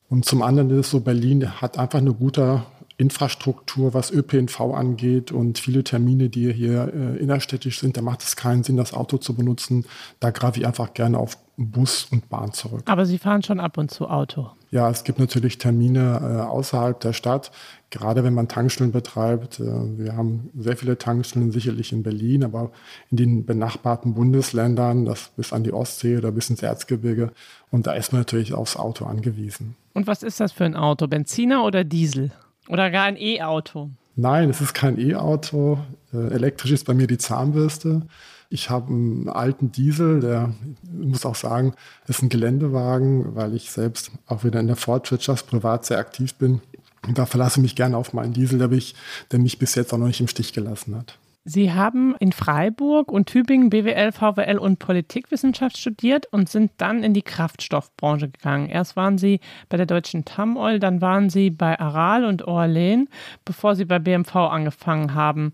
[0.09, 2.63] Und zum anderen ist es so, Berlin hat einfach eine gute
[2.97, 8.35] Infrastruktur, was ÖPNV angeht und viele Termine, die hier äh, innerstädtisch sind, da macht es
[8.35, 9.85] keinen Sinn, das Auto zu benutzen.
[10.19, 12.81] Da greife ich einfach gerne auf Bus und Bahn zurück.
[12.85, 14.49] Aber Sie fahren schon ab und zu Auto.
[14.71, 17.51] Ja, es gibt natürlich Termine äh, außerhalb der Stadt,
[17.89, 19.59] gerade wenn man Tankstellen betreibt.
[19.59, 22.71] Äh, wir haben sehr viele Tankstellen, sicherlich in Berlin, aber
[23.09, 27.31] in den benachbarten Bundesländern, das bis an die Ostsee oder bis ins Erzgebirge.
[27.71, 29.75] Und da ist man natürlich aufs Auto angewiesen.
[29.93, 31.07] Und was ist das für ein Auto?
[31.07, 32.31] Benziner oder Diesel?
[32.67, 33.89] Oder gar ein E-Auto?
[34.15, 35.79] Nein, es ist kein E-Auto.
[36.13, 38.03] Äh, elektrisch ist bei mir die Zahnbürste.
[38.51, 40.53] Ich habe einen alten Diesel, der
[40.91, 41.73] muss auch sagen,
[42.07, 46.61] ist ein Geländewagen, weil ich selbst auch wieder in der Fortwirtschaft privat sehr aktiv bin.
[47.07, 48.95] Und da verlasse ich mich gerne auf meinen Diesel, der mich,
[49.31, 51.17] der mich bis jetzt auch noch nicht im Stich gelassen hat.
[51.45, 57.13] Sie haben in Freiburg und Tübingen BWL, VWL und Politikwissenschaft studiert und sind dann in
[57.13, 58.67] die Kraftstoffbranche gegangen.
[58.69, 63.09] Erst waren Sie bei der Deutschen Tamoil, dann waren Sie bei Aral und Orlen,
[63.45, 65.53] bevor Sie bei BMV angefangen haben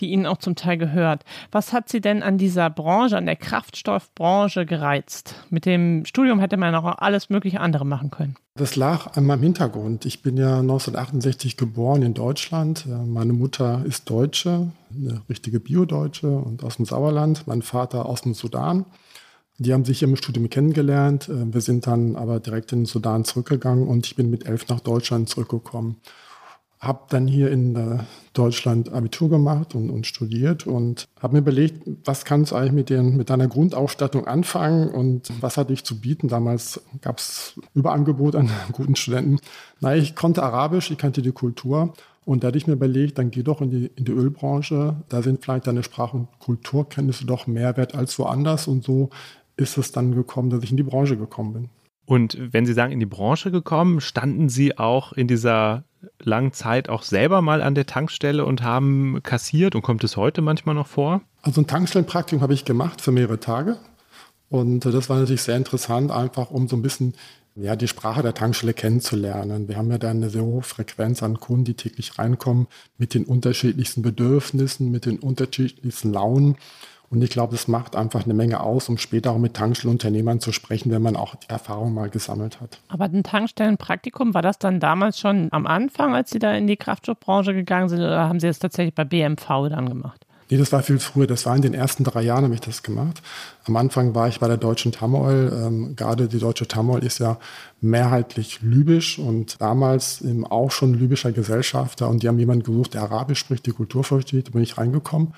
[0.00, 1.24] die Ihnen auch zum Teil gehört.
[1.52, 5.34] Was hat Sie denn an dieser Branche, an der Kraftstoffbranche gereizt?
[5.50, 8.36] Mit dem Studium hätte man auch alles mögliche andere machen können.
[8.54, 10.06] Das lag an meinem Hintergrund.
[10.06, 12.86] Ich bin ja 1968 geboren in Deutschland.
[12.86, 17.46] Meine Mutter ist Deutsche, eine richtige Biodeutsche und aus dem Sauerland.
[17.46, 18.86] Mein Vater aus dem Sudan.
[19.58, 21.30] Die haben sich im Studium kennengelernt.
[21.30, 24.80] Wir sind dann aber direkt in den Sudan zurückgegangen und ich bin mit elf nach
[24.80, 25.96] Deutschland zurückgekommen.
[26.80, 28.00] Habe dann hier in
[28.32, 32.90] Deutschland Abitur gemacht und, und studiert und habe mir überlegt, was kannst du eigentlich mit,
[32.90, 36.28] den, mit deiner Grundausstattung anfangen und was hatte ich zu bieten.
[36.28, 39.38] Damals gab es Überangebot an guten Studenten.
[39.80, 41.94] Na, ich konnte Arabisch, ich kannte die Kultur
[42.26, 44.96] und da hatte ich mir überlegt, dann geh doch in die, in die Ölbranche.
[45.08, 48.66] Da sind vielleicht deine Sprach- und Kulturkenntnisse doch mehr wert als woanders.
[48.66, 49.10] Und so
[49.56, 51.68] ist es dann gekommen, dass ich in die Branche gekommen bin.
[52.04, 55.84] Und wenn Sie sagen, in die Branche gekommen, standen Sie auch in dieser
[56.18, 60.42] langen Zeit auch selber mal an der Tankstelle und haben kassiert und kommt es heute
[60.42, 61.20] manchmal noch vor?
[61.42, 63.76] Also ein Tankstellenpraktikum habe ich gemacht für mehrere Tage.
[64.48, 67.14] Und das war natürlich sehr interessant, einfach um so ein bisschen
[67.56, 69.66] ja, die Sprache der Tankstelle kennenzulernen.
[69.66, 72.66] Wir haben ja da eine sehr hohe Frequenz an Kunden, die täglich reinkommen,
[72.98, 76.56] mit den unterschiedlichsten Bedürfnissen, mit den unterschiedlichsten Launen.
[77.10, 80.52] Und ich glaube, das macht einfach eine Menge aus, um später auch mit Tankstellenunternehmern zu
[80.52, 82.80] sprechen, wenn man auch die Erfahrung mal gesammelt hat.
[82.88, 86.76] Aber ein Tankstellenpraktikum, war das dann damals schon am Anfang, als Sie da in die
[86.76, 90.26] Kraftstoffbranche gegangen sind, oder haben Sie das tatsächlich bei BMV dann gemacht?
[90.48, 91.26] Nee, das war viel früher.
[91.26, 93.20] Das war in den ersten drei Jahren, habe ich das gemacht.
[93.64, 95.52] Am Anfang war ich bei der Deutschen Tamoil.
[95.52, 97.38] Ähm, gerade die Deutsche Tamoil ist ja
[97.80, 102.08] mehrheitlich libysch und damals eben auch schon libyscher Gesellschafter.
[102.08, 104.48] Und die haben jemanden gesucht, der Arabisch spricht, die Kultur versteht.
[104.48, 105.34] Da bin ich reingekommen.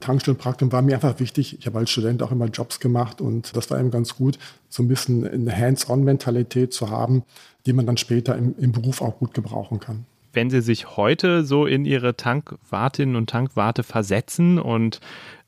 [0.00, 1.58] Tankstellenpraktikum war mir einfach wichtig.
[1.58, 4.82] Ich habe als Student auch immer Jobs gemacht und das war eben ganz gut, so
[4.82, 7.22] ein bisschen eine Hands-on-Mentalität zu haben,
[7.66, 11.44] die man dann später im, im Beruf auch gut gebrauchen kann wenn Sie sich heute
[11.44, 15.00] so in Ihre Tankwartinnen und Tankwarte versetzen und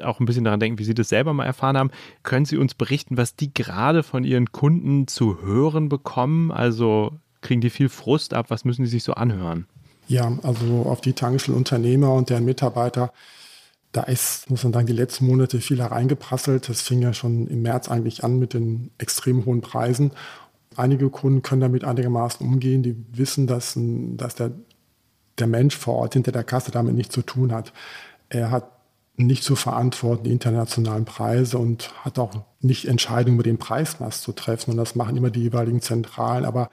[0.02, 1.90] auch ein bisschen daran denken, wie Sie das selber mal erfahren haben,
[2.22, 6.50] können Sie uns berichten, was die gerade von Ihren Kunden zu hören bekommen?
[6.50, 8.46] Also kriegen die viel Frust ab?
[8.48, 9.66] Was müssen die sich so anhören?
[10.08, 13.12] Ja, also auf die Tankstellenunternehmer und deren Mitarbeiter
[13.92, 16.68] da ist, muss man sagen, die letzten Monate viel hereingeprasselt.
[16.68, 20.12] Das fing ja schon im März eigentlich an mit den extrem hohen Preisen.
[20.76, 22.83] Einige Kunden können damit einigermaßen umgehen.
[22.83, 24.52] Die wissen, dass, dass der,
[25.38, 27.74] der Mensch vor Ort hinter der Kasse damit nichts zu tun hat.
[28.31, 28.72] Er hat
[29.16, 34.33] nicht zu verantworten die internationalen Preise und hat auch nicht Entscheidungen über den Preismaß zu
[34.33, 34.70] treffen.
[34.70, 36.46] Und das machen immer die jeweiligen Zentralen.
[36.46, 36.70] Aber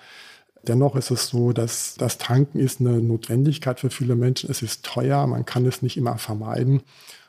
[0.68, 4.50] Dennoch ist es so, dass das Tanken ist eine Notwendigkeit für viele Menschen.
[4.52, 6.82] Es ist teuer, man kann es nicht immer vermeiden.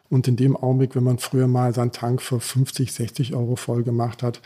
[0.08, 3.84] Und in dem Augenblick, wenn man früher mal seinen Tank für 50, 60 Euro voll
[3.84, 4.40] gemacht hat,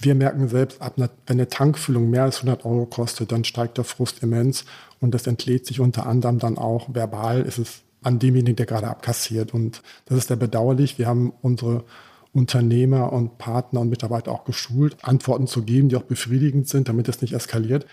[0.00, 3.78] wir merken selbst, ab einer, wenn eine Tankfüllung mehr als 100 Euro kostet, dann steigt
[3.78, 4.64] der Frust immens.
[5.00, 8.86] Und das entlädt sich unter anderem dann auch verbal, ist es an demjenigen, der gerade
[8.86, 9.52] abkassiert.
[9.52, 10.98] Und das ist sehr bedauerlich.
[10.98, 11.84] Wir haben unsere
[12.32, 17.08] Unternehmer und Partner und Mitarbeiter auch geschult, Antworten zu geben, die auch befriedigend sind, damit
[17.08, 17.86] es nicht eskaliert.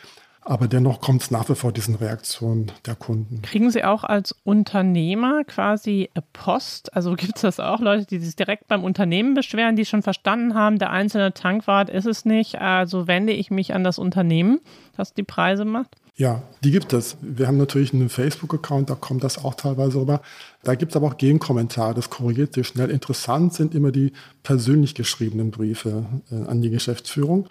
[0.48, 3.42] Aber dennoch kommt es nach wie vor diesen Reaktionen der Kunden.
[3.42, 6.96] Kriegen Sie auch als Unternehmer quasi Post?
[6.96, 10.54] Also gibt es das auch Leute, die sich direkt beim Unternehmen beschweren, die schon verstanden
[10.54, 14.60] haben, der einzelne Tankwart ist es nicht, also wende ich mich an das Unternehmen,
[14.96, 15.96] das die Preise macht?
[16.16, 17.18] Ja, die gibt es.
[17.22, 20.22] Wir haben natürlich einen Facebook-Account, da kommt das auch teilweise rüber.
[20.64, 22.90] Da gibt es aber auch Gegenkommentare, das korrigiert sich schnell.
[22.92, 27.50] Interessant sind immer die persönlich geschriebenen Briefe äh, an die Geschäftsführung.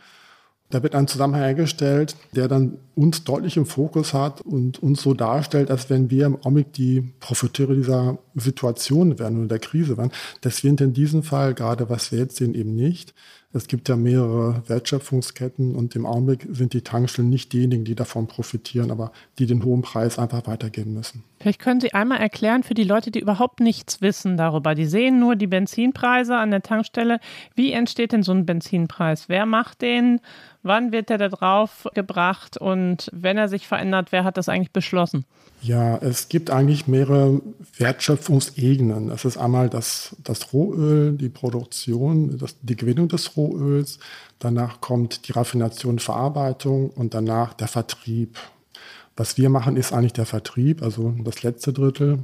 [0.71, 5.15] Da wird ein Zusammenhang hergestellt, der dann uns deutlich im Fokus hat und uns so
[5.15, 10.11] darstellt, als wenn wir im Augenblick die Profiteure dieser Situation wären oder der Krise wären.
[10.41, 13.15] Das sind in diesem Fall, gerade was wir jetzt sehen, eben nicht.
[13.57, 18.27] Es gibt ja mehrere Wertschöpfungsketten und im Augenblick sind die Tankstellen nicht diejenigen, die davon
[18.27, 21.23] profitieren, aber die den hohen Preis einfach weitergeben müssen.
[21.39, 24.75] Vielleicht können Sie einmal erklären für die Leute, die überhaupt nichts wissen darüber.
[24.75, 27.21] Die sehen nur die Benzinpreise an der Tankstelle.
[27.55, 29.29] Wie entsteht denn so ein Benzinpreis?
[29.29, 30.21] Wer macht den?
[30.65, 32.57] Wann wird der da drauf gebracht?
[32.57, 35.27] Und wenn er sich verändert, wer hat das eigentlich beschlossen?
[35.61, 37.43] Ja, es gibt eigentlich mehrere
[37.77, 39.11] Wertschöpfungsebenen.
[39.11, 43.99] Es ist einmal das, das Rohöl, die Produktion, das, die Gewinnung des Rohöls.
[44.39, 48.39] Danach kommt die Raffination, Verarbeitung und danach der Vertrieb.
[49.17, 52.21] Was wir machen, ist eigentlich der Vertrieb, also das letzte Drittel.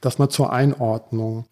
[0.00, 1.46] Das mal zur Einordnung.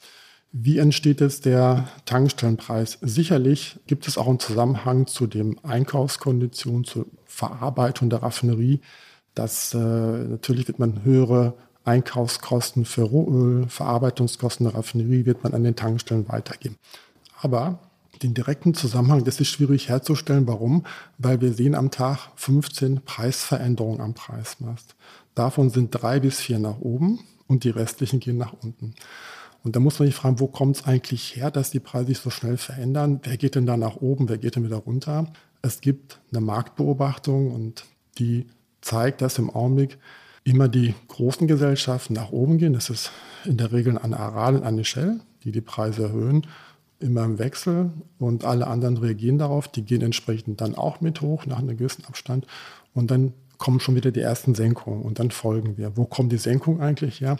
[0.56, 2.98] Wie entsteht jetzt der Tankstellenpreis?
[3.00, 8.80] Sicherlich gibt es auch einen Zusammenhang zu den Einkaufskonditionen, zur Verarbeitung der Raffinerie.
[9.34, 15.64] Das, äh, natürlich wird man höhere Einkaufskosten für Rohöl, Verarbeitungskosten der Raffinerie wird man an
[15.64, 16.76] den Tankstellen weitergeben.
[17.42, 17.80] Aber
[18.22, 20.46] den direkten Zusammenhang, das ist schwierig herzustellen.
[20.46, 20.86] Warum?
[21.18, 24.94] Weil wir sehen am Tag 15 Preisveränderungen am Preismast.
[25.34, 28.94] Davon sind drei bis vier nach oben und die restlichen gehen nach unten.
[29.64, 32.18] Und da muss man sich fragen, wo kommt es eigentlich her, dass die Preise sich
[32.18, 33.20] so schnell verändern?
[33.22, 35.32] Wer geht denn da nach oben, wer geht denn wieder runter?
[35.62, 37.86] Es gibt eine Marktbeobachtung und
[38.18, 38.46] die
[38.82, 39.98] zeigt, dass im Augenblick
[40.44, 42.74] immer die großen Gesellschaften nach oben gehen.
[42.74, 43.10] Das ist
[43.46, 46.46] in der Regel eine Aral und eine Shell, die die Preise erhöhen,
[47.00, 47.90] immer im Wechsel.
[48.18, 49.68] Und alle anderen reagieren darauf.
[49.68, 52.46] Die gehen entsprechend dann auch mit hoch nach einem gewissen Abstand.
[52.92, 55.96] Und dann kommen schon wieder die ersten Senkungen und dann folgen wir.
[55.96, 57.38] Wo kommt die Senkung eigentlich her?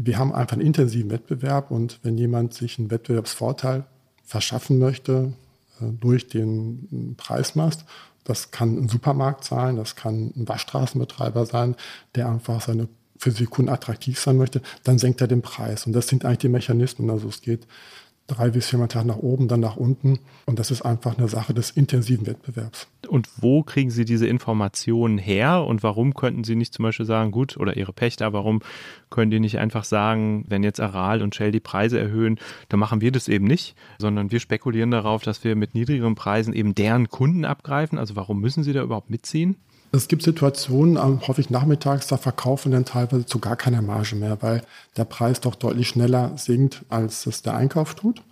[0.00, 3.84] Wir haben einfach einen intensiven Wettbewerb und wenn jemand sich einen Wettbewerbsvorteil
[4.24, 5.32] verschaffen möchte
[5.80, 7.84] äh, durch den Preismast,
[8.22, 11.74] das kann ein Supermarkt sein, das kann ein Waschstraßenbetreiber sein,
[12.14, 15.86] der einfach seine für die Kunden attraktiv sein möchte, dann senkt er den Preis.
[15.86, 17.10] Und das sind eigentlich die Mechanismen.
[17.10, 17.66] Also es geht
[18.28, 20.20] drei bis viermal Tag nach oben, dann nach unten.
[20.46, 22.86] Und das ist einfach eine Sache des intensiven Wettbewerbs.
[23.08, 25.64] Und wo kriegen Sie diese Informationen her?
[25.64, 28.60] Und warum könnten Sie nicht zum Beispiel sagen, gut, oder Ihre Pächter, warum
[29.10, 32.38] können die nicht einfach sagen, wenn jetzt Aral und Shell die Preise erhöhen,
[32.68, 36.52] dann machen wir das eben nicht, sondern wir spekulieren darauf, dass wir mit niedrigeren Preisen
[36.52, 37.98] eben deren Kunden abgreifen.
[37.98, 39.56] Also warum müssen Sie da überhaupt mitziehen?
[39.90, 44.62] Es gibt Situationen, häufig nachmittags, da verkaufen dann teilweise zu gar keiner Marge mehr, weil
[44.96, 48.22] der Preis doch deutlich schneller sinkt, als es der Einkauf tut.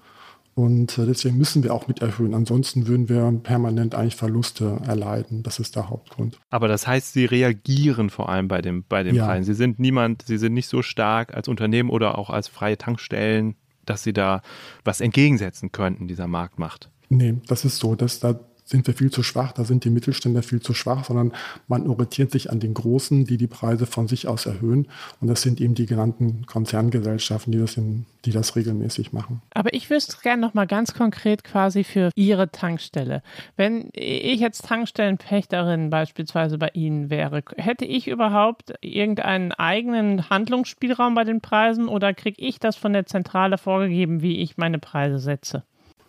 [0.56, 2.32] Und äh, deswegen müssen wir auch mit erhöhen.
[2.32, 5.42] Ansonsten würden wir permanent eigentlich Verluste erleiden.
[5.42, 6.38] Das ist der Hauptgrund.
[6.48, 9.26] Aber das heißt, Sie reagieren vor allem bei dem, bei den ja.
[9.26, 9.44] Preisen.
[9.44, 13.56] Sie sind niemand, Sie sind nicht so stark als Unternehmen oder auch als freie Tankstellen,
[13.84, 14.40] dass Sie da
[14.82, 16.90] was entgegensetzen könnten, dieser Marktmacht.
[17.10, 17.94] Nee, das ist so.
[17.94, 21.32] Dass da sind wir viel zu schwach, da sind die Mittelständler viel zu schwach, sondern
[21.68, 24.88] man orientiert sich an den Großen, die die Preise von sich aus erhöhen.
[25.20, 29.40] Und das sind eben die genannten Konzerngesellschaften, die das, in, die das regelmäßig machen.
[29.54, 33.22] Aber ich wüsste gerne noch mal ganz konkret quasi für Ihre Tankstelle.
[33.56, 41.22] Wenn ich jetzt Tankstellenpächterin beispielsweise bei Ihnen wäre, hätte ich überhaupt irgendeinen eigenen Handlungsspielraum bei
[41.22, 45.62] den Preisen oder kriege ich das von der Zentrale vorgegeben, wie ich meine Preise setze?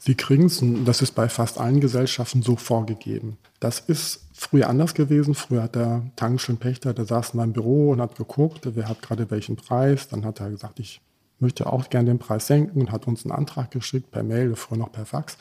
[0.08, 3.36] Sie kriegen es, das ist bei fast allen Gesellschaften so vorgegeben.
[3.60, 5.36] Das ist früher anders gewesen.
[5.36, 9.30] Früher hat der Tankstellenpächter, der saß in meinem Büro und hat geguckt, wer hat gerade
[9.30, 10.08] welchen Preis.
[10.08, 11.02] Dann hat er gesagt, ich
[11.40, 14.78] möchte auch gerne den Preis senken und hat uns einen Antrag geschickt per Mail, früher
[14.78, 15.38] noch per Fax.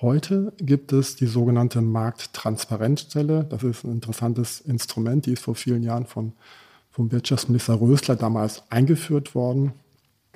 [0.00, 3.44] Heute gibt es die sogenannte Markttransparenzstelle.
[3.44, 6.32] Das ist ein interessantes Instrument, die ist vor vielen Jahren von,
[6.90, 9.74] vom Wirtschaftsminister Rösler damals eingeführt worden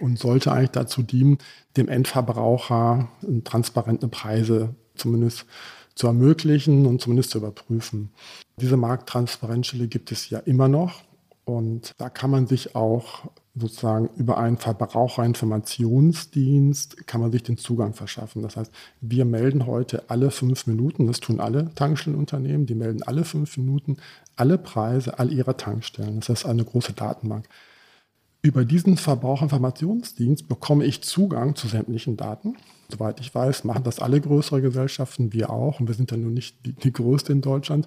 [0.01, 1.39] und sollte eigentlich dazu dienen,
[1.77, 3.09] dem Endverbraucher
[3.45, 5.47] transparente Preise zumindest
[5.95, 8.11] zu ermöglichen und zumindest zu überprüfen.
[8.61, 11.03] Diese Markttransparenzstelle gibt es ja immer noch
[11.45, 17.93] und da kann man sich auch sozusagen über einen Verbraucherinformationsdienst kann man sich den Zugang
[17.95, 18.43] verschaffen.
[18.43, 23.25] Das heißt, wir melden heute alle fünf Minuten, das tun alle Tankstellenunternehmen, die melden alle
[23.25, 23.97] fünf Minuten
[24.37, 26.21] alle Preise all ihrer Tankstellen.
[26.21, 27.49] Das ist eine große Datenbank.
[28.43, 32.57] Über diesen Verbraucherinformationsdienst bekomme ich Zugang zu sämtlichen Daten.
[32.89, 35.79] Soweit ich weiß, machen das alle größere Gesellschaften, wir auch.
[35.79, 37.87] Und wir sind ja nun nicht die, die größte in Deutschland.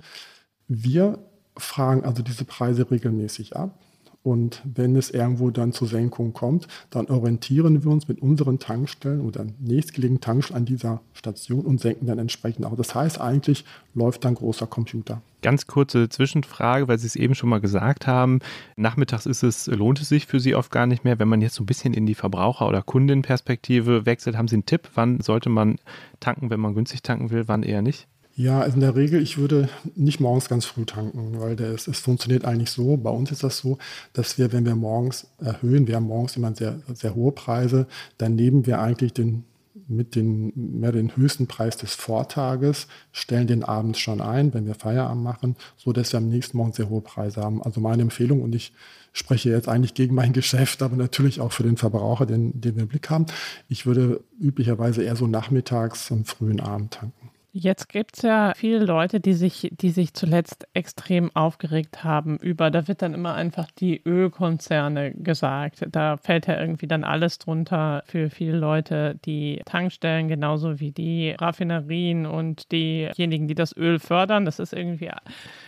[0.68, 1.18] Wir
[1.58, 3.80] fragen also diese Preise regelmäßig ab.
[4.24, 9.20] Und wenn es irgendwo dann zur Senkung kommt, dann orientieren wir uns mit unseren Tankstellen
[9.20, 12.76] oder nächstgelegenen Tankstellen an dieser Station und senken dann entsprechend auch.
[12.78, 15.22] Das heißt, eigentlich läuft dann großer Computer.
[15.42, 18.40] Ganz kurze Zwischenfrage, weil Sie es eben schon mal gesagt haben.
[18.78, 21.20] Nachmittags ist es, lohnt es sich für Sie oft gar nicht mehr.
[21.20, 24.66] Wenn man jetzt so ein bisschen in die Verbraucher- oder Kundenperspektive wechselt, haben Sie einen
[24.66, 24.90] Tipp?
[24.96, 25.80] Wann sollte man
[26.22, 28.08] tanken, wenn man günstig tanken will, wann eher nicht?
[28.36, 32.00] Ja, also in der Regel, ich würde nicht morgens ganz früh tanken, weil das, es
[32.00, 32.98] funktioniert eigentlich so.
[32.98, 33.78] Bei uns ist das so,
[34.13, 37.86] dass wir, wenn wir morgens erhöhen, wir haben morgens immer sehr, sehr hohe Preise,
[38.17, 39.43] dann nehmen wir eigentlich den,
[39.88, 44.74] mit den, mehr den höchsten Preis des Vortages, stellen den abends schon ein, wenn wir
[44.74, 47.62] Feierabend machen, so dass wir am nächsten Morgen sehr hohe Preise haben.
[47.62, 48.74] Also meine Empfehlung, und ich
[49.12, 52.84] spreche jetzt eigentlich gegen mein Geschäft, aber natürlich auch für den Verbraucher, den, den wir
[52.84, 53.28] im Blick haben.
[53.69, 57.33] Ich würde üblicherweise eher so nachmittags und frühen Abend tanken.
[57.56, 62.72] Jetzt gibt es ja viele Leute, die sich, die sich zuletzt extrem aufgeregt haben über,
[62.72, 65.86] da wird dann immer einfach die Ölkonzerne gesagt.
[65.92, 71.30] Da fällt ja irgendwie dann alles drunter für viele Leute, die Tankstellen, genauso wie die
[71.30, 74.46] Raffinerien und diejenigen, die das Öl fördern.
[74.46, 75.12] Das ist irgendwie,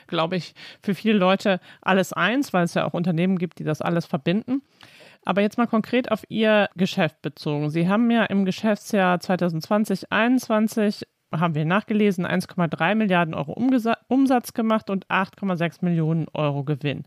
[0.07, 3.83] glaube ich, für viele Leute alles eins, weil es ja auch Unternehmen gibt, die das
[3.83, 4.63] alles verbinden.
[5.23, 7.69] Aber jetzt mal konkret auf Ihr Geschäft bezogen.
[7.69, 11.05] Sie haben ja im Geschäftsjahr 2020, 2021
[11.39, 13.53] haben wir nachgelesen, 1,3 Milliarden Euro
[14.07, 17.03] Umsatz gemacht und 8,6 Millionen Euro Gewinn.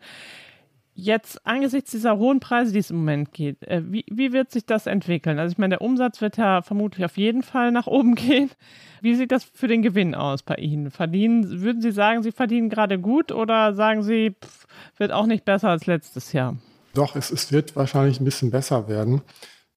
[1.01, 4.67] Jetzt angesichts dieser hohen Preise, die es im Moment geht, äh, wie, wie wird sich
[4.67, 5.39] das entwickeln?
[5.39, 8.51] Also ich meine, der Umsatz wird ja vermutlich auf jeden Fall nach oben gehen.
[9.01, 10.91] Wie sieht das für den Gewinn aus bei Ihnen?
[10.91, 15.45] Verdienen, würden Sie sagen, Sie verdienen gerade gut oder sagen Sie, pff, wird auch nicht
[15.45, 16.57] besser als letztes Jahr?
[16.95, 19.23] Doch, es, es wird wahrscheinlich ein bisschen besser werden.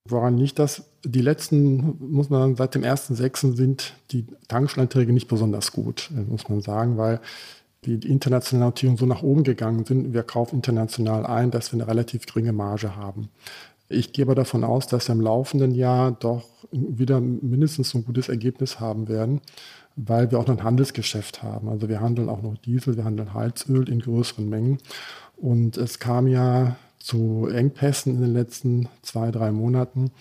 [0.09, 0.83] Woran liegt das?
[1.05, 3.55] Die letzten, muss man sagen, seit dem 1.6.
[3.55, 7.19] sind die Tankstelleneinträge nicht besonders gut, muss man sagen, weil
[7.85, 10.13] die internationalen Notierungen so nach oben gegangen sind.
[10.13, 13.29] Wir kaufen international ein, dass wir eine relativ geringe Marge haben.
[13.89, 18.29] Ich gehe aber davon aus, dass wir im laufenden Jahr doch wieder mindestens ein gutes
[18.29, 19.41] Ergebnis haben werden,
[19.95, 21.67] weil wir auch noch ein Handelsgeschäft haben.
[21.67, 24.77] Also wir handeln auch noch Diesel, wir handeln Heizöl in größeren Mengen.
[25.35, 30.11] Und es kam ja zu Engpässen in den letzten zwei, drei Monaten.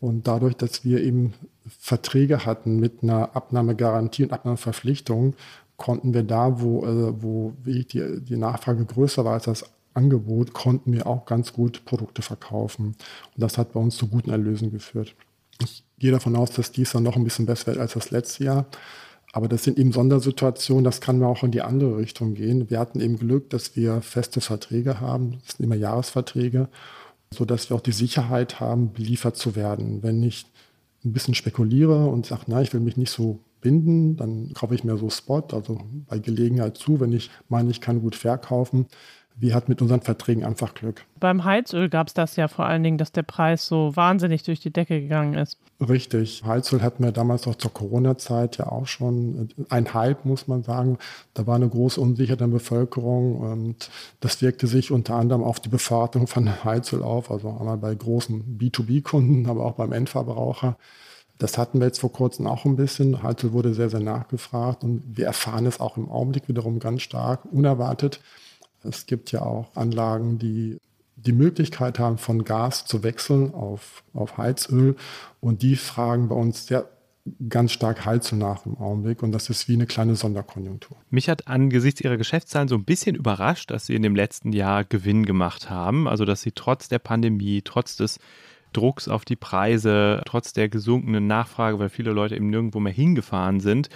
[0.00, 1.34] Und dadurch, dass wir eben
[1.66, 5.34] Verträge hatten mit einer Abnahmegarantie und Abnahmeverpflichtung,
[5.76, 7.84] konnten wir da, wo, äh, wo die,
[8.20, 12.86] die Nachfrage größer war als das Angebot, konnten wir auch ganz gut Produkte verkaufen.
[12.86, 12.96] Und
[13.36, 15.14] das hat bei uns zu guten Erlösen geführt.
[15.60, 18.44] Ich gehe davon aus, dass dies dann noch ein bisschen besser wird als das letzte
[18.44, 18.66] Jahr.
[19.32, 22.70] Aber das sind eben Sondersituationen, das kann auch in die andere Richtung gehen.
[22.70, 26.68] Wir hatten eben Glück, dass wir feste Verträge haben, das sind immer Jahresverträge,
[27.32, 30.02] sodass wir auch die Sicherheit haben, beliefert zu werden.
[30.02, 30.46] Wenn ich
[31.04, 34.84] ein bisschen spekuliere und sage, na, ich will mich nicht so binden, dann kaufe ich
[34.84, 38.86] mir so Spot, also bei Gelegenheit zu, wenn ich meine, ich kann gut verkaufen
[39.40, 41.04] wir hatten mit unseren Verträgen einfach Glück.
[41.20, 44.60] Beim Heizöl gab es das ja vor allen Dingen, dass der Preis so wahnsinnig durch
[44.60, 45.58] die Decke gegangen ist.
[45.80, 46.42] Richtig.
[46.44, 50.98] Heizöl hatten wir damals auch zur Corona-Zeit ja auch schon ein Hype, muss man sagen.
[51.34, 55.60] Da war eine große Unsicherheit in der Bevölkerung und das wirkte sich unter anderem auf
[55.60, 60.76] die Beförderung von Heizöl auf, also einmal bei großen B2B-Kunden, aber auch beim Endverbraucher.
[61.38, 63.22] Das hatten wir jetzt vor kurzem auch ein bisschen.
[63.22, 67.44] Heizöl wurde sehr, sehr nachgefragt und wir erfahren es auch im Augenblick wiederum ganz stark,
[67.52, 68.20] unerwartet
[68.88, 70.78] es gibt ja auch Anlagen, die
[71.16, 74.96] die Möglichkeit haben, von Gas zu wechseln auf, auf Heizöl.
[75.40, 76.88] Und die fragen bei uns sehr
[77.48, 79.22] ganz stark Heizöl nach im Augenblick.
[79.22, 80.96] Und das ist wie eine kleine Sonderkonjunktur.
[81.10, 84.84] Mich hat angesichts Ihrer Geschäftszahlen so ein bisschen überrascht, dass Sie in dem letzten Jahr
[84.84, 86.08] Gewinn gemacht haben.
[86.08, 88.18] Also, dass Sie trotz der Pandemie, trotz des
[88.78, 93.58] Drucks auf die Preise, trotz der gesunkenen Nachfrage, weil viele Leute eben nirgendwo mehr hingefahren
[93.58, 93.88] sind,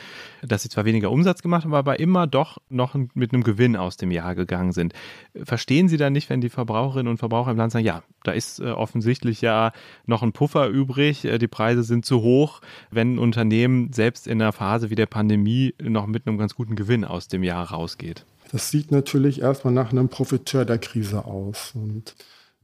[0.43, 3.97] dass sie zwar weniger Umsatz gemacht haben, aber immer doch noch mit einem Gewinn aus
[3.97, 4.93] dem Jahr gegangen sind.
[5.41, 8.59] Verstehen Sie da nicht, wenn die Verbraucherinnen und Verbraucher im Land sagen, ja, da ist
[8.59, 9.73] äh, offensichtlich ja
[10.07, 14.43] noch ein Puffer übrig, äh, die Preise sind zu hoch, wenn ein Unternehmen selbst in
[14.43, 18.25] einer Phase wie der Pandemie noch mit einem ganz guten Gewinn aus dem Jahr rausgeht?
[18.51, 21.73] Das sieht natürlich erstmal nach einem Profiteur der Krise aus.
[21.75, 22.15] Und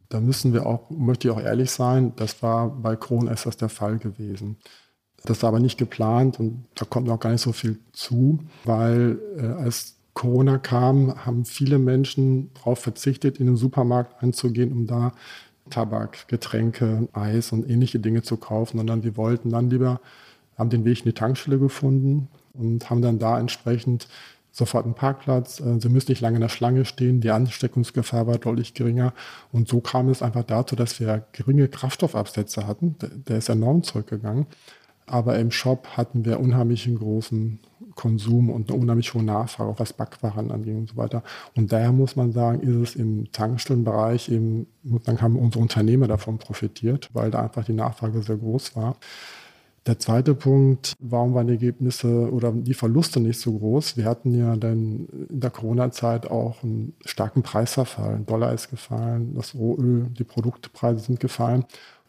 [0.09, 3.57] da müssen wir auch, möchte ich auch ehrlich sein, das war bei Kron ist das
[3.57, 4.57] der Fall gewesen.
[5.25, 9.19] Das war aber nicht geplant und da kommt noch gar nicht so viel zu, weil
[9.37, 15.13] äh, als Corona kam, haben viele Menschen darauf verzichtet, in den Supermarkt einzugehen, um da
[15.71, 20.01] Tabak, Getränke, Eis und ähnliche Dinge zu kaufen, sondern wir wollten dann lieber,
[20.57, 24.09] haben den Weg in die Tankstelle gefunden und haben dann da entsprechend
[24.59, 25.61] sofort einen Parkplatz.
[25.61, 27.21] Äh, sie müssen nicht lange in der Schlange stehen.
[27.21, 29.15] Die Ansteckungsgefahr war deutlich geringer.
[29.53, 32.97] Und so kam es einfach dazu, dass wir geringe Kraftstoffabsätze hatten.
[33.01, 34.47] Der ist enorm zurückgegangen.
[35.07, 37.61] Aber im Shop hatten wir unheimlichen großen
[37.95, 41.23] Konsum und eine unheimlich hohe Nachfrage, auch was Backwaren anging und so weiter.
[41.57, 44.67] Und daher muss man sagen, ist es im Tankstellenbereich eben,
[45.05, 48.97] dann haben unsere Unternehmer davon profitiert, weil da einfach die Nachfrage sehr groß war.
[49.87, 53.97] Der zweite Punkt, warum waren die Ergebnisse oder die Verluste nicht so groß?
[53.97, 58.21] Wir hatten ja dann in der Corona-Zeit auch einen starken Preisverfall.
[58.27, 61.65] Dollar ist gefallen, das Rohöl, die Produktpreise sind gefallen.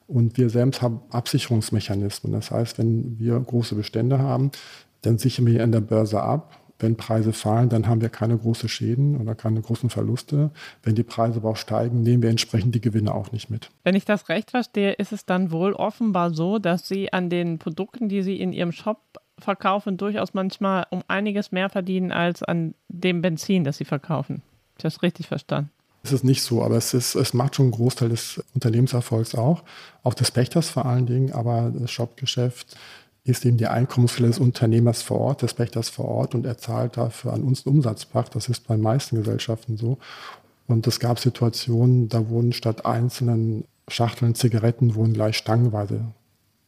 [0.08, 2.34] Und wir selbst haben Absicherungsmechanismen.
[2.34, 4.52] Das heißt, wenn wir große Bestände haben,
[5.02, 8.70] dann sichern wir an der Börse ab wenn Preise fallen, dann haben wir keine großen
[8.70, 10.52] Schäden oder keine großen Verluste.
[10.82, 13.70] Wenn die Preise aber auch steigen, nehmen wir entsprechend die Gewinne auch nicht mit.
[13.84, 17.60] Wenn ich das recht verstehe, ist es dann wohl offenbar so, dass Sie an den
[17.60, 19.02] Produkten, die Sie in Ihrem Shop
[19.38, 24.42] verkaufen, durchaus manchmal um einiges mehr verdienen als an dem Benzin, das Sie verkaufen.
[24.78, 25.72] Ich habe das richtig verstanden?
[26.02, 29.64] Es ist nicht so, aber es, ist, es macht schon einen Großteil des Unternehmenserfolgs auch.
[30.02, 32.78] Auch des Pächters vor allen Dingen, aber das Shopgeschäft
[33.30, 36.98] ist eben die Einkommensquelle des Unternehmers vor Ort, des Pächters vor Ort und er zahlt
[36.98, 38.36] dafür an uns einen Umsatzpacht.
[38.36, 39.98] Das ist bei den meisten Gesellschaften so.
[40.68, 46.02] Und es gab Situationen, da wurden statt einzelnen Schachteln Zigaretten, wurden gleich stangenweise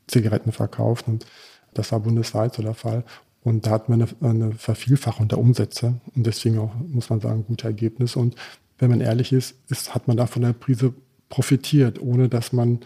[0.08, 1.08] Zigaretten verkauft.
[1.08, 1.26] Und
[1.74, 3.04] das war bundesweit so der Fall.
[3.43, 7.45] Und da hatten wir eine, eine Vervielfachung der Umsätze und deswegen auch, muss man sagen,
[7.47, 8.19] gute Ergebnisse.
[8.19, 8.36] Und
[8.78, 10.93] wenn man ehrlich ist, ist hat man da von der Prise
[11.30, 12.82] profitiert, ohne dass man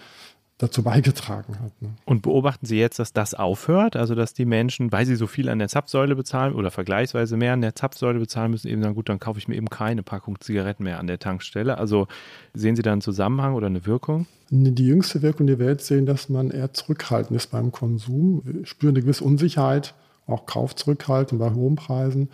[0.57, 1.81] dazu beigetragen hat.
[1.81, 1.89] Ne?
[2.05, 3.95] Und beobachten Sie jetzt, dass das aufhört?
[3.97, 7.53] Also, dass die Menschen, weil sie so viel an der Zapfsäule bezahlen oder vergleichsweise mehr
[7.53, 10.39] an der Zapfsäule bezahlen müssen, eben sagen, gut, dann kaufe ich mir eben keine Packung
[10.39, 11.77] Zigaretten mehr an der Tankstelle.
[11.77, 12.07] Also,
[12.53, 14.27] sehen Sie da einen Zusammenhang oder eine Wirkung?
[14.49, 18.43] Die jüngste Wirkung, wir jetzt sehen, dass man eher zurückhaltend ist beim Konsum.
[18.63, 19.93] Spüren eine gewisse Unsicherheit,
[20.27, 22.29] auch Kaufzurückhaltung bei hohen Preisen.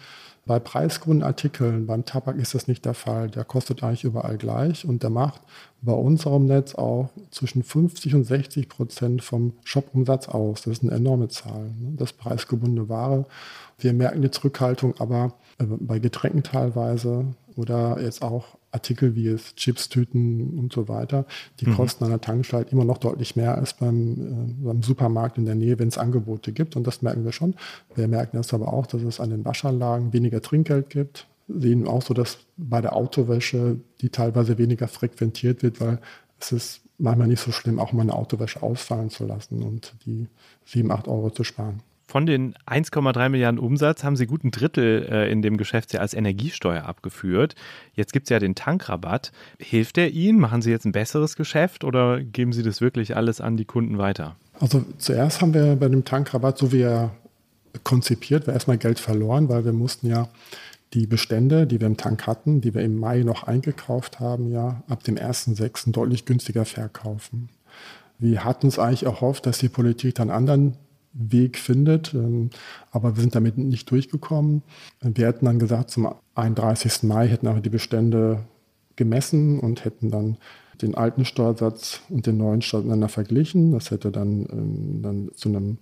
[0.45, 3.29] Bei Preisgrundartikeln, beim Tabak ist das nicht der Fall.
[3.29, 5.39] Der kostet eigentlich überall gleich und der macht
[5.81, 10.63] bei unserem Netz auch zwischen 50 und 60 Prozent vom Shop-Umsatz aus.
[10.63, 11.71] Das ist eine enorme Zahl.
[11.79, 11.93] Ne?
[11.95, 13.25] Das preisgebundene Ware.
[13.77, 17.25] Wir merken die Zurückhaltung aber äh, bei Getränken teilweise
[17.55, 21.25] oder jetzt auch Artikel wie es Chipstüten und so weiter,
[21.59, 21.75] die mhm.
[21.75, 25.55] kosten an der Tankstelle immer noch deutlich mehr als beim, äh, beim Supermarkt in der
[25.55, 26.75] Nähe, wenn es Angebote gibt.
[26.75, 27.55] Und das merken wir schon.
[27.95, 31.27] Wir merken das aber auch, dass es an den Waschanlagen weniger Trinkgeld gibt.
[31.47, 35.99] Sehen auch so, dass bei der Autowäsche die teilweise weniger frequentiert wird, weil
[36.39, 40.27] es ist manchmal nicht so schlimm, auch mal eine Autowäsche ausfallen zu lassen und die
[40.65, 41.81] 7, 8 Euro zu sparen.
[42.11, 46.13] Von den 1,3 Milliarden Umsatz haben Sie gut ein Drittel äh, in dem Geschäftsjahr als
[46.13, 47.55] Energiesteuer abgeführt.
[47.93, 49.31] Jetzt gibt es ja den Tankrabatt.
[49.59, 50.37] Hilft der Ihnen?
[50.37, 53.97] Machen Sie jetzt ein besseres Geschäft oder geben Sie das wirklich alles an die Kunden
[53.97, 54.35] weiter?
[54.59, 57.11] Also zuerst haben wir bei dem Tankrabatt, so wie er
[57.85, 60.27] konzipiert war, erstmal Geld verloren, weil wir mussten ja
[60.93, 64.83] die Bestände, die wir im Tank hatten, die wir im Mai noch eingekauft haben, ja
[64.89, 65.93] ab dem 1.6.
[65.93, 67.47] deutlich günstiger verkaufen.
[68.19, 70.75] Wir hatten es eigentlich erhofft, dass die Politik dann anderen
[71.13, 72.13] Weg findet.
[72.13, 72.49] Ähm,
[72.91, 74.63] aber wir sind damit nicht durchgekommen.
[75.01, 77.03] Wir hätten dann gesagt, zum 31.
[77.03, 78.45] Mai hätten aber die Bestände
[78.95, 80.37] gemessen und hätten dann
[80.81, 83.71] den alten Steuersatz und den neuen Steuersatz miteinander verglichen.
[83.71, 85.77] Das hätte dann, ähm, dann zu, einem,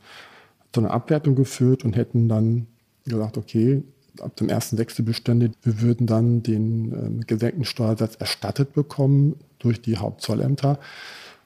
[0.72, 2.68] zu einer Abwertung geführt und hätten dann
[3.06, 3.84] gesagt, okay,
[4.20, 9.82] ab dem ersten Wechsel Bestände, wir würden dann den ähm, gesenkten Steuersatz erstattet bekommen durch
[9.82, 10.80] die Hauptzollämter.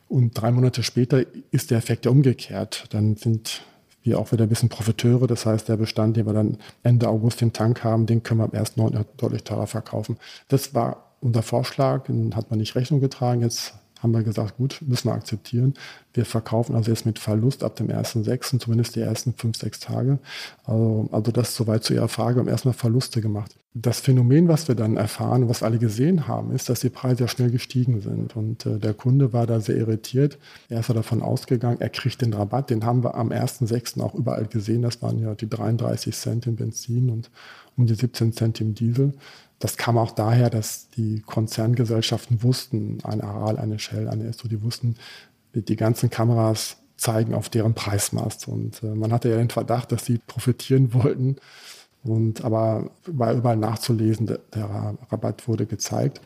[0.10, 2.86] Und drei Monate später ist der Effekt ja umgekehrt.
[2.92, 3.64] Dann sind
[4.04, 5.28] wir auch wieder ein bisschen Profiteure.
[5.28, 8.45] Das heißt, der Bestand, den wir dann Ende August im Tank haben, den können wir
[8.45, 9.06] am 1.9.
[9.18, 10.18] deutlich teurer verkaufen.
[10.49, 13.41] Das war unser Vorschlag, den hat man nicht Rechnung getragen.
[13.41, 13.74] Jetzt
[14.04, 15.74] haben wir gesagt, gut, müssen wir akzeptieren.
[16.14, 20.20] Wir verkaufen also jetzt mit Verlust ab dem 1.6., zumindest die ersten fünf, sechs Tage.
[20.66, 23.56] Also, also das soweit zu Ihrer Frage, haben erstmal Verluste gemacht.
[23.74, 27.28] Das Phänomen, was wir dann erfahren, was alle gesehen haben, ist, dass die Preise ja
[27.28, 28.36] schnell gestiegen sind.
[28.36, 30.38] Und äh, der Kunde war da sehr irritiert.
[30.70, 32.70] Er ist ja davon ausgegangen, er kriegt den Rabatt.
[32.70, 33.99] Den haben wir am 1.6.
[34.01, 34.84] auch überall gesehen.
[34.84, 37.32] Das waren ja die 33 Cent im Benzin und
[37.76, 39.14] um die 17 Cent im Diesel.
[39.64, 44.61] Das kam auch daher, dass die Konzerngesellschaften wussten, ein Aral, eine Shell, eine Esso, die
[44.61, 44.95] wussten,
[45.53, 48.49] die ganzen Kameras zeigen auf deren Preismast.
[48.49, 51.38] Und äh, man hatte ja den Verdacht, dass sie profitieren wollten.
[52.03, 56.20] Und aber war überall nachzulesen, der, der Rabatt wurde gezeigt.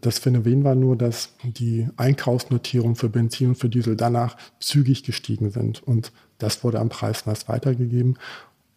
[0.00, 5.52] Das Phänomen war nur, dass die Einkaufsnotierungen für Benzin und für Diesel danach zügig gestiegen
[5.52, 5.80] sind.
[5.80, 8.16] Und das wurde am Preismast weitergegeben.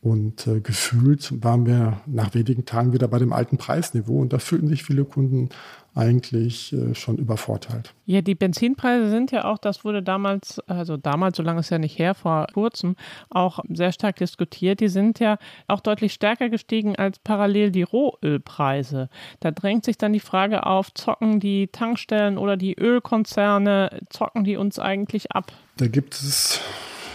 [0.04, 4.40] Und äh, gefühlt waren wir nach wenigen Tagen wieder bei dem alten Preisniveau und da
[4.40, 5.48] fühlten sich viele Kunden
[5.96, 7.94] eigentlich äh, schon übervorteilt.
[8.06, 11.78] Ja, die Benzinpreise sind ja auch, das wurde damals, also damals, so lange ist ja
[11.78, 12.98] nicht her, vor kurzem,
[13.30, 14.82] auch sehr stark diskutiert.
[14.82, 15.38] Die sind ja
[15.70, 19.08] auch deutlich stärker gestiegen als parallel die Rohölpreise.
[19.40, 24.58] Da drängt sich dann die Frage auf, zocken die Tankstellen oder die Ölkonzerne, zocken die
[24.58, 25.54] uns eigentlich ab?
[25.78, 26.60] Da gibt es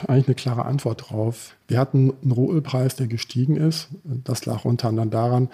[0.07, 1.57] eigentlich eine klare Antwort drauf.
[1.67, 3.89] Wir hatten einen Rohölpreis, der gestiegen ist.
[4.05, 5.49] Das lag unter anderem daran,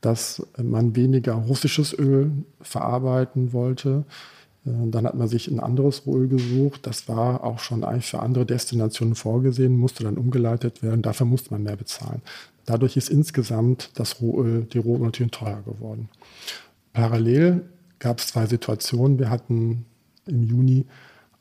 [0.00, 2.30] dass man weniger russisches Öl
[2.60, 4.04] verarbeiten wollte.
[4.64, 6.86] Dann hat man sich ein anderes Rohöl gesucht.
[6.86, 11.02] Das war auch schon eigentlich für andere Destinationen vorgesehen, musste dann umgeleitet werden.
[11.02, 12.22] Dafür musste man mehr bezahlen.
[12.66, 16.08] Dadurch ist insgesamt das Rohöl, die Rohöl natürlich teurer geworden.
[16.92, 17.62] Parallel
[17.98, 19.18] gab es zwei Situationen.
[19.18, 19.86] Wir hatten
[20.26, 20.84] im Juni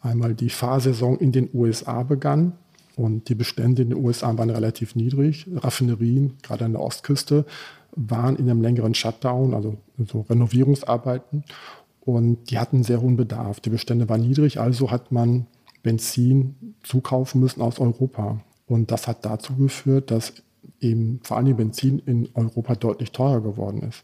[0.02, 2.54] einmal die Fahrsaison in den USA begann
[2.96, 5.48] und die Bestände in den USA waren relativ niedrig.
[5.56, 7.46] Raffinerien, gerade an der Ostküste,
[7.96, 11.44] waren in einem längeren Shutdown, also so Renovierungsarbeiten
[12.02, 13.60] und die hatten sehr hohen Bedarf.
[13.60, 15.48] Die Bestände waren niedrig, also hat man
[15.84, 18.40] Benzin zukaufen müssen aus Europa.
[18.68, 20.34] Und das hat dazu geführt, dass
[20.82, 24.04] eben vor allem Benzin in Europa deutlich teurer geworden ist.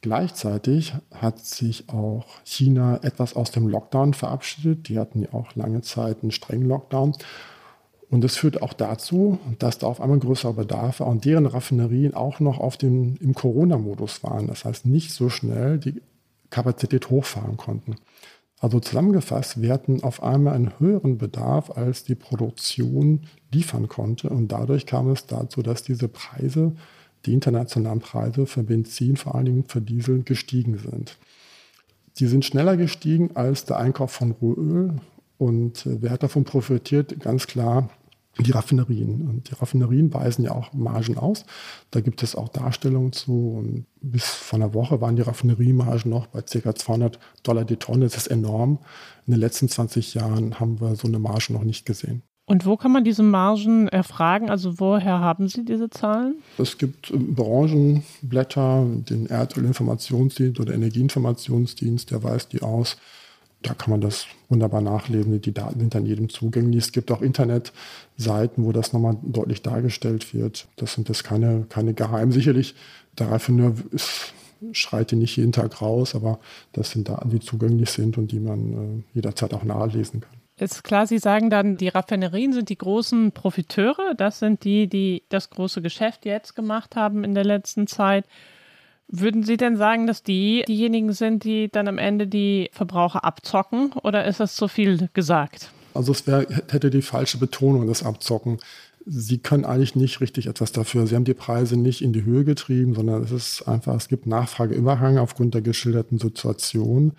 [0.00, 4.88] Gleichzeitig hat sich auch China etwas aus dem Lockdown verabschiedet.
[4.88, 7.14] Die hatten ja auch lange Zeit einen strengen Lockdown.
[8.10, 12.14] Und das führt auch dazu, dass da auf einmal größerer Bedarf war und deren Raffinerien
[12.14, 14.46] auch noch auf dem, im Corona-Modus waren.
[14.46, 16.00] Das heißt, nicht so schnell die
[16.48, 17.96] Kapazität hochfahren konnten.
[18.60, 24.30] Also zusammengefasst, wir hatten auf einmal einen höheren Bedarf, als die Produktion liefern konnte.
[24.30, 26.72] Und dadurch kam es dazu, dass diese Preise
[27.26, 31.18] die internationalen Preise für Benzin, vor allen Dingen für Diesel, gestiegen sind.
[32.18, 34.96] Die sind schneller gestiegen als der Einkauf von Rohöl.
[35.36, 37.20] Und äh, wer hat davon profitiert?
[37.20, 37.90] Ganz klar
[38.40, 39.28] die Raffinerien.
[39.28, 41.44] Und die Raffinerien weisen ja auch Margen aus.
[41.90, 43.54] Da gibt es auch Darstellungen zu.
[43.58, 46.74] Und bis vor einer Woche waren die Raffineriemargen noch bei ca.
[46.74, 48.04] 200 Dollar die Tonne.
[48.04, 48.78] Das ist enorm.
[49.26, 52.22] In den letzten 20 Jahren haben wir so eine Marge noch nicht gesehen.
[52.48, 54.48] Und wo kann man diese Margen erfragen?
[54.48, 56.36] Also woher haben Sie diese Zahlen?
[56.56, 62.96] Es gibt äh, Branchenblätter, den Erdölinformationsdienst oder Energieinformationsdienst, der weist die aus.
[63.62, 65.40] Da kann man das wunderbar nachlesen.
[65.40, 66.84] Die Daten sind dann jedem zugänglich.
[66.84, 70.68] Es gibt auch Internetseiten, wo das nochmal deutlich dargestellt wird.
[70.76, 72.32] Das sind jetzt keine, keine Geheimen.
[72.32, 72.74] Sicherlich,
[73.18, 74.32] der Raffineur ist
[74.72, 76.40] schreite nicht jeden Tag raus, aber
[76.72, 80.37] das sind Daten, die zugänglich sind und die man äh, jederzeit auch nachlesen kann.
[80.58, 84.14] Ist klar, Sie sagen dann, die Raffinerien sind die großen Profiteure.
[84.16, 88.24] Das sind die, die das große Geschäft jetzt gemacht haben in der letzten Zeit.
[89.06, 93.92] Würden Sie denn sagen, dass die diejenigen sind, die dann am Ende die Verbraucher abzocken
[94.02, 95.70] oder ist das zu viel gesagt?
[95.94, 98.58] Also es wär, hätte die falsche Betonung, das Abzocken.
[99.06, 101.06] Sie können eigentlich nicht richtig etwas dafür.
[101.06, 104.26] Sie haben die Preise nicht in die Höhe getrieben, sondern es ist einfach, es gibt
[104.26, 107.12] Nachfrageüberhang aufgrund der geschilderten Situation,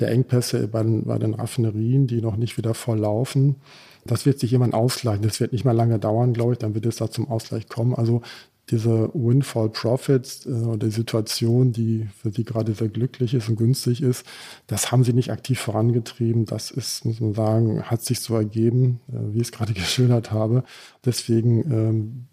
[0.00, 3.56] der Engpässe bei den, bei den Raffinerien, die noch nicht wieder voll laufen.
[4.04, 5.22] Das wird sich jemand ausgleichen.
[5.22, 7.94] Das wird nicht mehr lange dauern, glaube ich, dann wird es da zum Ausgleich kommen.
[7.94, 8.22] Also
[8.70, 14.02] diese Windfall Profits äh, die Situation, die für sie gerade sehr glücklich ist und günstig
[14.02, 14.26] ist,
[14.66, 16.46] das haben sie nicht aktiv vorangetrieben.
[16.46, 20.32] Das ist, muss man sagen, hat sich so ergeben, äh, wie ich es gerade geschildert
[20.32, 20.64] habe.
[21.04, 22.26] Deswegen ähm,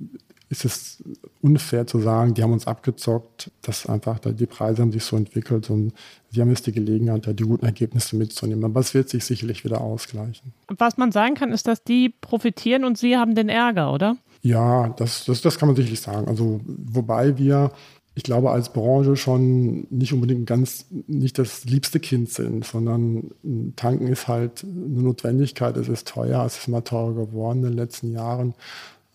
[0.49, 1.03] ist es
[1.43, 5.69] unfair zu sagen, die haben uns abgezockt, dass einfach die Preise haben sich so entwickelt
[5.69, 5.93] und
[6.31, 8.63] sie haben jetzt die Gelegenheit, da die guten Ergebnisse mitzunehmen.
[8.63, 10.53] Aber es wird sich sicherlich wieder ausgleichen.
[10.69, 14.15] Was man sagen kann, ist, dass die profitieren und sie haben den Ärger, oder?
[14.41, 16.29] Ja, das, das, das kann man sicherlich sagen.
[16.29, 17.71] Also, wobei wir,
[18.15, 23.31] ich glaube, als Branche schon nicht unbedingt ganz, nicht das liebste Kind sind, sondern
[23.75, 27.73] tanken ist halt eine Notwendigkeit, es ist teuer, es ist immer teurer geworden in den
[27.73, 28.53] letzten Jahren.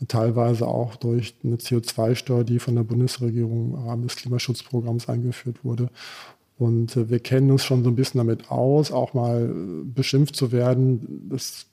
[0.07, 5.91] Teilweise auch durch eine CO2-Steuer, die von der Bundesregierung im Rahmen des Klimaschutzprogramms eingeführt wurde.
[6.57, 9.49] Und äh, wir kennen uns schon so ein bisschen damit aus, auch mal
[9.85, 11.29] beschimpft zu werden.
[11.31, 11.67] Das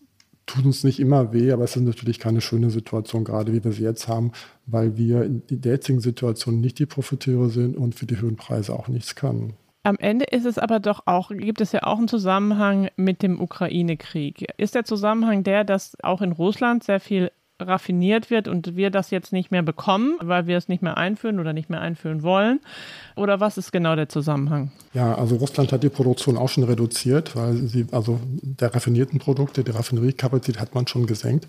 [0.46, 3.72] tut uns nicht immer weh, aber es ist natürlich keine schöne Situation, gerade wie wir
[3.72, 4.32] sie jetzt haben,
[4.66, 8.74] weil wir in der jetzigen Situation nicht die Profiteure sind und für die höheren Preise
[8.74, 9.54] auch nichts können.
[9.84, 13.40] Am Ende ist es aber doch auch, gibt es ja auch einen Zusammenhang mit dem
[13.40, 14.48] Ukraine-Krieg.
[14.58, 19.12] Ist der Zusammenhang der, dass auch in Russland sehr viel raffiniert wird und wir das
[19.12, 22.60] jetzt nicht mehr bekommen, weil wir es nicht mehr einführen oder nicht mehr einführen wollen?
[23.16, 24.72] Oder was ist genau der Zusammenhang?
[24.94, 29.64] Ja, also Russland hat die Produktion auch schon reduziert, weil sie, also der raffinierten Produkte,
[29.64, 31.48] die Raffineriekapazität hat man schon gesenkt.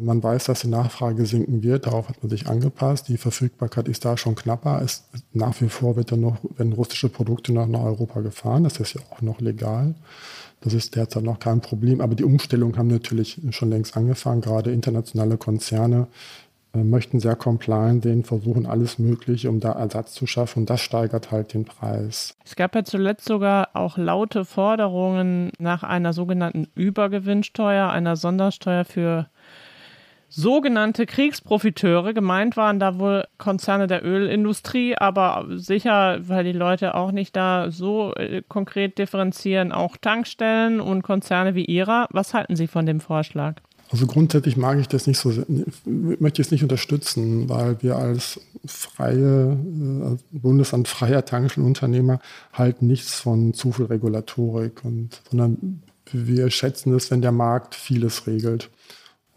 [0.00, 3.08] Man weiß, dass die Nachfrage sinken wird, darauf hat man sich angepasst.
[3.08, 4.80] Die Verfügbarkeit ist da schon knapper.
[4.80, 8.62] Es, nach wie vor wird dann noch, werden russische Produkte nach Europa gefahren.
[8.62, 9.96] Das ist ja auch noch legal.
[10.60, 12.00] Das ist derzeit noch kein Problem.
[12.00, 14.40] Aber die Umstellung haben natürlich schon längst angefangen.
[14.40, 16.08] Gerade internationale Konzerne
[16.74, 20.60] äh, möchten sehr compliant sehen, versuchen alles Mögliche, um da Ersatz zu schaffen.
[20.60, 22.34] Und das steigert halt den Preis.
[22.44, 29.28] Es gab ja zuletzt sogar auch laute Forderungen nach einer sogenannten Übergewinnsteuer, einer Sondersteuer für
[30.28, 32.14] sogenannte Kriegsprofiteure.
[32.14, 37.70] Gemeint waren da wohl Konzerne der Ölindustrie, aber sicher, weil die Leute auch nicht da
[37.70, 42.08] so äh, konkret differenzieren, auch Tankstellen und Konzerne wie Ihrer.
[42.10, 43.56] Was halten Sie von dem Vorschlag?
[43.90, 45.30] Also grundsätzlich mag ich das nicht so,
[45.86, 52.20] möchte ich es nicht unterstützen, weil wir als freie, äh, Bundesland freier Tankstellenunternehmer
[52.52, 58.26] halten nichts von zu viel Regulatorik und, sondern wir schätzen es, wenn der Markt vieles
[58.26, 58.70] regelt.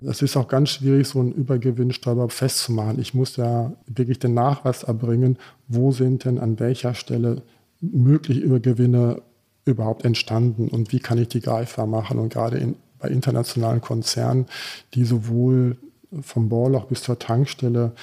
[0.04, 3.00] Es ist auch ganz schwierig, so einen Übergewinnsteuer festzumachen.
[3.00, 5.38] Ich muss ja wirklich den Nachweis erbringen,
[5.68, 7.44] wo sind denn an welcher Stelle
[7.82, 9.22] mögliche Übergewinne
[9.66, 12.18] überhaupt entstanden und wie kann ich die greifbar machen.
[12.18, 14.48] Und gerade in, bei internationalen Konzernen,
[14.96, 15.78] die sowohl
[16.22, 17.94] vom Bohrloch bis zur Tankstelle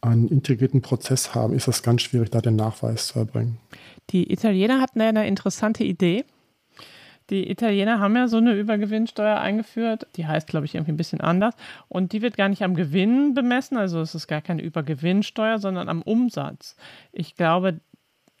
[0.00, 3.58] einen integrierten Prozess haben, ist es ganz schwierig, da den Nachweis zu erbringen.
[4.10, 6.24] Die Italiener hatten eine interessante Idee.
[7.30, 10.06] Die Italiener haben ja so eine Übergewinnsteuer eingeführt.
[10.16, 11.54] Die heißt, glaube ich, irgendwie ein bisschen anders.
[11.88, 13.76] Und die wird gar nicht am Gewinn bemessen.
[13.76, 16.76] Also es ist gar keine Übergewinnsteuer, sondern am Umsatz.
[17.12, 17.80] Ich glaube,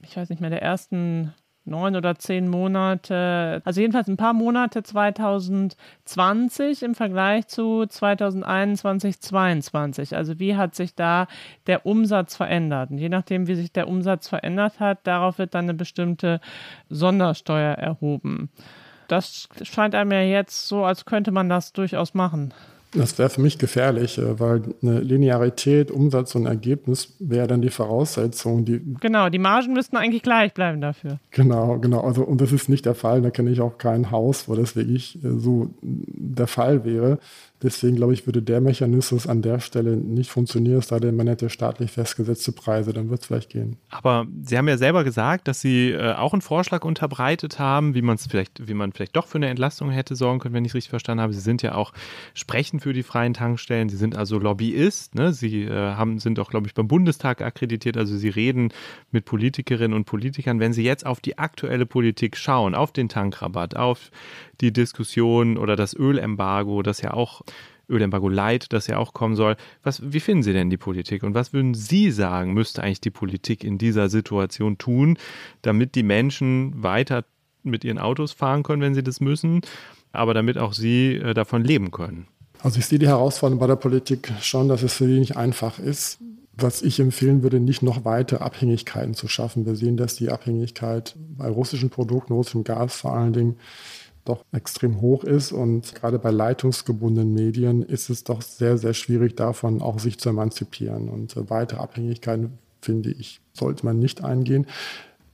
[0.02, 1.34] ich weiß nicht mehr, der ersten
[1.68, 10.16] neun oder zehn Monate, also jedenfalls ein paar Monate 2020 im Vergleich zu 2021, 2022.
[10.16, 11.26] Also wie hat sich da
[11.66, 12.90] der Umsatz verändert?
[12.90, 16.40] Und je nachdem, wie sich der Umsatz verändert hat, darauf wird dann eine bestimmte
[16.88, 18.50] Sondersteuer erhoben.
[19.08, 22.52] Das scheint einem ja jetzt so, als könnte man das durchaus machen.
[22.92, 27.70] Das wäre für mich gefährlich, äh, weil eine Linearität, Umsatz und Ergebnis wäre dann die
[27.70, 28.64] Voraussetzung.
[28.64, 31.18] Die genau, die Margen müssten eigentlich gleich bleiben dafür.
[31.30, 32.00] Genau, genau.
[32.00, 33.20] Also, und das ist nicht der Fall.
[33.20, 37.18] Da kenne ich auch kein Haus, wo das wirklich äh, so der Fall wäre.
[37.62, 41.26] Deswegen glaube ich, würde der Mechanismus an der Stelle nicht funktionieren, es sei denn, man
[41.26, 43.76] hätte staatlich festgesetzte Preise, dann wird es vielleicht gehen.
[43.90, 48.02] Aber Sie haben ja selber gesagt, dass Sie äh, auch einen Vorschlag unterbreitet haben, wie
[48.02, 50.70] man es vielleicht, wie man vielleicht doch für eine Entlastung hätte sorgen können, wenn ich
[50.70, 51.32] es richtig verstanden habe.
[51.32, 51.92] Sie sind ja auch
[52.34, 53.88] sprechen für die freien Tankstellen.
[53.88, 55.16] Sie sind also Lobbyist.
[55.16, 55.32] Ne?
[55.32, 57.96] Sie äh, haben, sind auch, glaube ich, beim Bundestag akkreditiert.
[57.96, 58.72] Also Sie reden
[59.10, 60.60] mit Politikerinnen und Politikern.
[60.60, 64.10] Wenn Sie jetzt auf die aktuelle Politik schauen, auf den Tankrabatt, auf
[64.60, 67.42] die Diskussion oder das Ölembargo, das ja auch
[67.88, 69.56] Ölembargo Light, das ja auch kommen soll.
[69.82, 73.10] Was, wie finden Sie denn die Politik und was würden Sie sagen, müsste eigentlich die
[73.10, 75.18] Politik in dieser Situation tun,
[75.62, 77.24] damit die Menschen weiter
[77.62, 79.62] mit ihren Autos fahren können, wenn sie das müssen,
[80.12, 82.26] aber damit auch sie äh, davon leben können?
[82.60, 85.78] Also ich sehe die Herausforderung bei der Politik schon, dass es für sie nicht einfach
[85.78, 86.18] ist.
[86.60, 89.64] Was ich empfehlen würde, nicht noch weitere Abhängigkeiten zu schaffen.
[89.64, 93.56] Wir sehen, dass die Abhängigkeit bei russischen Produkten, russischem Gas vor allen Dingen,
[94.28, 95.52] doch extrem hoch ist.
[95.52, 100.28] Und gerade bei leitungsgebundenen Medien ist es doch sehr, sehr schwierig, davon auch sich zu
[100.28, 101.08] emanzipieren.
[101.08, 104.66] Und äh, weitere Abhängigkeiten, finde ich, sollte man nicht eingehen.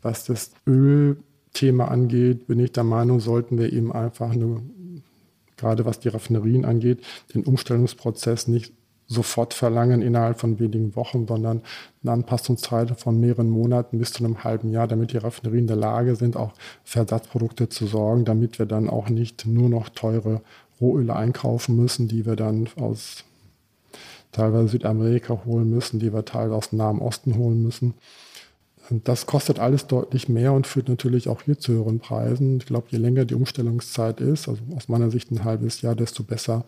[0.02, 4.62] Was das Ölthema angeht, bin ich der Meinung, sollten wir eben einfach eine
[5.56, 7.00] gerade was die Raffinerien angeht,
[7.34, 8.72] den Umstellungsprozess nicht
[9.06, 11.62] sofort verlangen innerhalb von wenigen Wochen, sondern
[12.02, 15.76] eine Anpassungszeit von mehreren Monaten bis zu einem halben Jahr, damit die Raffinerien in der
[15.76, 16.52] Lage sind, auch
[16.84, 20.40] für Ersatzprodukte zu sorgen, damit wir dann auch nicht nur noch teure
[20.80, 23.24] Rohöle einkaufen müssen, die wir dann aus
[24.32, 27.94] teilweise Südamerika holen müssen, die wir teilweise aus dem Nahen Osten holen müssen.
[28.90, 32.58] Das kostet alles deutlich mehr und führt natürlich auch hier zu höheren Preisen.
[32.58, 36.22] Ich glaube, je länger die Umstellungszeit ist, also aus meiner Sicht ein halbes Jahr, desto
[36.22, 36.64] besser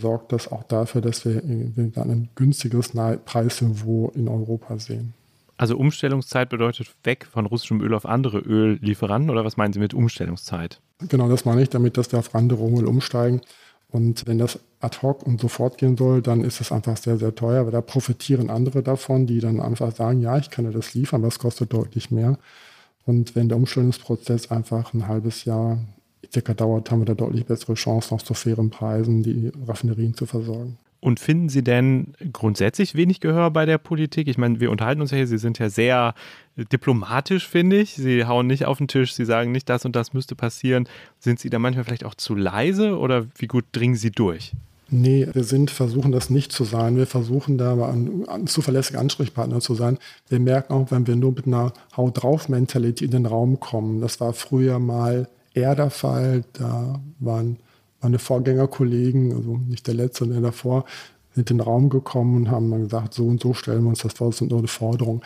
[0.00, 2.92] sorgt das auch dafür, dass wir dann ein günstigeres
[3.24, 5.14] Preisniveau in Europa sehen.
[5.56, 9.92] Also Umstellungszeit bedeutet weg von russischem Öl auf andere Öllieferanten oder was meinen Sie mit
[9.92, 10.80] Umstellungszeit?
[11.08, 13.42] Genau, das meine ich damit, dass wir auf andere Öl umsteigen.
[13.90, 17.34] Und wenn das ad hoc und sofort gehen soll, dann ist es einfach sehr, sehr
[17.34, 20.94] teuer, weil da profitieren andere davon, die dann einfach sagen, ja, ich kann dir das
[20.94, 22.38] liefern, aber es kostet deutlich mehr.
[23.04, 25.78] Und wenn der Umstellungsprozess einfach ein halbes Jahr
[26.32, 30.26] circa dauert, haben wir da deutlich bessere Chancen, auch zu fairen Preisen die Raffinerien zu
[30.26, 30.78] versorgen.
[31.00, 34.28] Und finden Sie denn grundsätzlich wenig Gehör bei der Politik?
[34.28, 36.14] Ich meine, wir unterhalten uns ja hier, Sie sind ja sehr
[36.56, 37.94] diplomatisch, finde ich.
[37.94, 40.86] Sie hauen nicht auf den Tisch, Sie sagen nicht, das und das müsste passieren.
[41.18, 44.52] Sind Sie da manchmal vielleicht auch zu leise oder wie gut dringen Sie durch?
[44.90, 46.96] Nee, wir sind, versuchen das nicht zu sein.
[46.96, 49.98] Wir versuchen da ein, ein zuverlässiger Ansprechpartner zu sein.
[50.28, 54.00] Wir merken auch, wenn wir nur mit einer Haut drauf Mentalität in den Raum kommen.
[54.02, 56.44] Das war früher mal eher der Fall.
[56.52, 57.58] Da waren
[58.00, 60.84] meine Vorgängerkollegen, also nicht der letzte, sondern der davor,
[61.36, 64.14] in den Raum gekommen und haben dann gesagt, so und so stellen wir uns das
[64.14, 65.22] vor, das sind nur eine Forderung.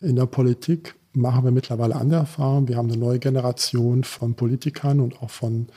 [0.00, 2.68] In der Politik machen wir mittlerweile andere Erfahrungen.
[2.68, 5.68] Wir haben eine neue Generation von Politikern und auch von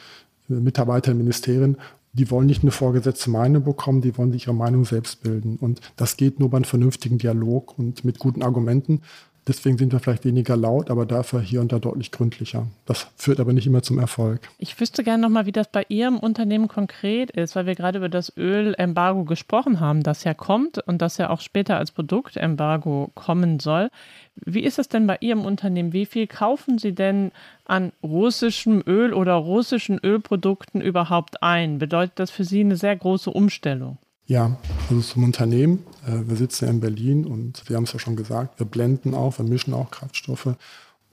[0.49, 1.77] äh, Mitarbeitern in Ministerien,
[2.13, 5.57] die wollen nicht eine vorgesetzte Meinung bekommen, die wollen sich ihre Meinung selbst bilden.
[5.57, 9.01] Und das geht nur bei einem vernünftigen Dialog und mit guten Argumenten.
[9.47, 12.67] Deswegen sind wir vielleicht weniger laut, aber dafür hier und da deutlich gründlicher.
[12.85, 14.41] Das führt aber nicht immer zum Erfolg.
[14.57, 18.09] Ich wüsste gerne nochmal, wie das bei Ihrem Unternehmen konkret ist, weil wir gerade über
[18.09, 23.59] das Ölembargo gesprochen haben, das ja kommt und das ja auch später als Produktembargo kommen
[23.59, 23.89] soll.
[24.35, 25.93] Wie ist es denn bei Ihrem Unternehmen?
[25.93, 27.31] Wie viel kaufen Sie denn
[27.65, 31.79] an russischem Öl oder russischen Ölprodukten überhaupt ein?
[31.79, 33.97] Bedeutet das für Sie eine sehr große Umstellung?
[34.27, 34.57] Ja,
[34.89, 35.85] also zum Unternehmen.
[36.05, 39.13] Äh, wir sitzen ja in Berlin und wir haben es ja schon gesagt, wir blenden
[39.13, 40.55] auch, wir mischen auch Kraftstoffe.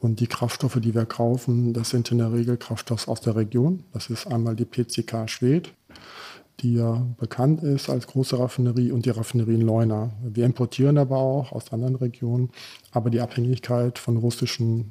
[0.01, 3.85] Und die Kraftstoffe, die wir kaufen, das sind in der Regel Kraftstoffe aus der Region.
[3.93, 5.73] Das ist einmal die PCK Schwed,
[6.61, 10.11] die ja bekannt ist als große Raffinerie und die Raffinerie in Leuna.
[10.23, 12.51] Wir importieren aber auch aus anderen Regionen.
[12.91, 14.91] Aber die Abhängigkeit von russischem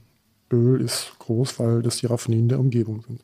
[0.51, 3.21] Öl ist groß, weil das die Raffinerien der Umgebung sind.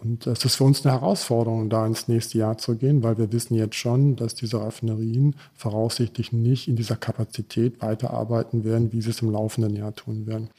[0.00, 3.32] Und es ist für uns eine Herausforderung, da ins nächste Jahr zu gehen, weil wir
[3.32, 9.10] wissen jetzt schon, dass diese Raffinerien voraussichtlich nicht in dieser Kapazität weiterarbeiten werden, wie sie
[9.10, 10.50] es im laufenden Jahr tun werden.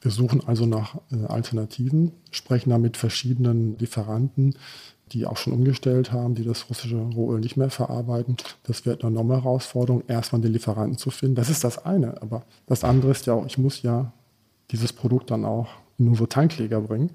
[0.00, 4.56] Wir suchen also nach äh, Alternativen, sprechen da mit verschiedenen Lieferanten,
[5.12, 8.38] die auch schon umgestellt haben, die das russische Rohöl nicht mehr verarbeiten.
[8.64, 11.34] Das wird eine neue Herausforderung, erstmal den Lieferanten zu finden.
[11.34, 12.20] Das ist das eine.
[12.22, 14.12] Aber das andere ist ja auch, ich muss ja
[14.70, 15.68] dieses Produkt dann auch
[15.98, 17.10] nur so Tankleger bringen.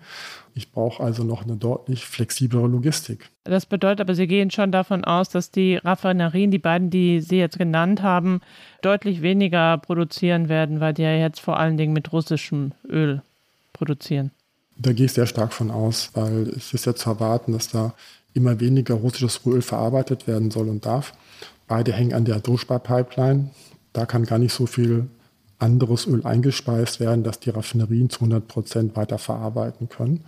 [0.53, 3.29] Ich brauche also noch eine deutlich flexiblere Logistik.
[3.43, 7.37] Das bedeutet aber, Sie gehen schon davon aus, dass die Raffinerien, die beiden, die Sie
[7.37, 8.41] jetzt genannt haben,
[8.81, 13.21] deutlich weniger produzieren werden, weil die ja jetzt vor allen Dingen mit russischem Öl
[13.73, 14.31] produzieren.
[14.77, 17.93] Da gehe ich sehr stark von aus, weil es ist ja zu erwarten, dass da
[18.33, 21.13] immer weniger russisches Öl verarbeitet werden soll und darf.
[21.67, 23.49] Beide hängen an der Druckspar-Pipeline.
[23.93, 25.07] Da kann gar nicht so viel
[25.59, 30.25] anderes Öl eingespeist werden, dass die Raffinerien zu 100 Prozent weiter verarbeiten können.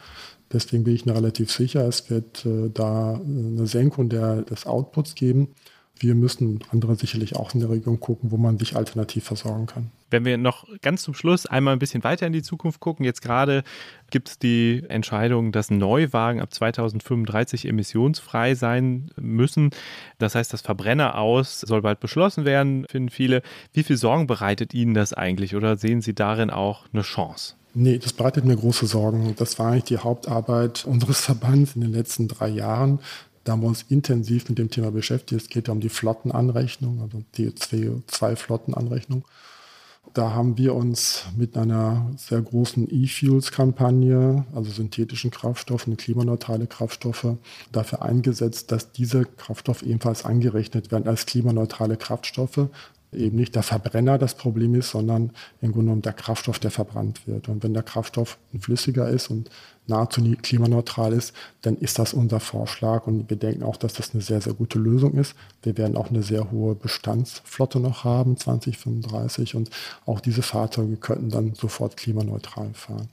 [0.52, 5.14] Deswegen bin ich mir relativ sicher, es wird äh, da eine Senkung der, des Outputs
[5.16, 5.50] geben.
[5.98, 9.92] Wir müssen andere sicherlich auch in der Region gucken, wo man sich alternativ versorgen kann.
[10.10, 13.22] Wenn wir noch ganz zum Schluss einmal ein bisschen weiter in die Zukunft gucken, jetzt
[13.22, 13.64] gerade
[14.10, 19.70] gibt es die Entscheidung, dass Neuwagen ab 2035 emissionsfrei sein müssen.
[20.18, 23.42] Das heißt, das Verbrenner aus soll bald beschlossen werden, finden viele.
[23.74, 27.56] Wie viel Sorgen bereitet Ihnen das eigentlich oder sehen Sie darin auch eine Chance?
[27.74, 29.36] Nee, das bereitet mir große Sorgen.
[29.38, 33.00] Das war eigentlich die Hauptarbeit unseres Verbands in den letzten drei Jahren,
[33.44, 35.42] Da haben wir uns intensiv mit dem Thema beschäftigt.
[35.42, 39.24] Es geht ja um die Flottenanrechnung, also die CO2-Flottenanrechnung.
[40.14, 47.36] Da haben wir uns mit einer sehr großen E-Fuels-Kampagne, also synthetischen Kraftstoffen, klimaneutrale Kraftstoffe,
[47.72, 52.70] dafür eingesetzt, dass diese Kraftstoffe ebenfalls angerechnet werden als klimaneutrale Kraftstoffe.
[53.12, 55.32] Eben nicht der Verbrenner das Problem ist, sondern
[55.62, 57.50] im Grunde genommen der Kraftstoff, der verbrannt wird.
[57.50, 59.50] Und wenn der Kraftstoff ein flüssiger ist und
[59.88, 64.22] nahezu klimaneutral ist, dann ist das unser Vorschlag und wir denken auch, dass das eine
[64.22, 65.36] sehr, sehr gute Lösung ist.
[65.64, 69.70] Wir werden auch eine sehr hohe Bestandsflotte noch haben, 2035 und
[70.06, 73.10] auch diese Fahrzeuge könnten dann sofort klimaneutral fahren.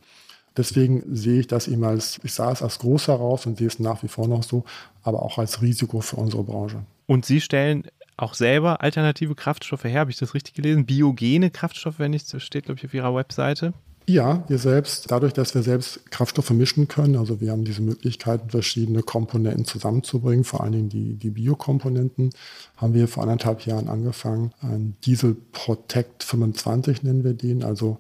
[0.57, 3.78] Deswegen sehe ich das eben als, ich sah es als groß heraus und sehe es
[3.78, 4.64] nach wie vor noch so,
[5.03, 6.82] aber auch als Risiko für unsere Branche.
[7.07, 7.84] Und Sie stellen
[8.17, 10.87] auch selber alternative Kraftstoffe her, habe ich das richtig gelesen?
[10.87, 13.73] Biogene Kraftstoffe, wenn nicht, steht, glaube ich, auf Ihrer Webseite.
[14.09, 18.41] Ja, wir selbst, dadurch, dass wir selbst Kraftstoffe mischen können, also wir haben diese Möglichkeit,
[18.53, 22.31] verschiedene Komponenten zusammenzubringen, vor allen Dingen die, die Biokomponenten,
[22.77, 24.53] haben wir vor anderthalb Jahren angefangen.
[24.61, 27.64] Ein Diesel Protect 25 nennen wir den.
[27.64, 27.99] Also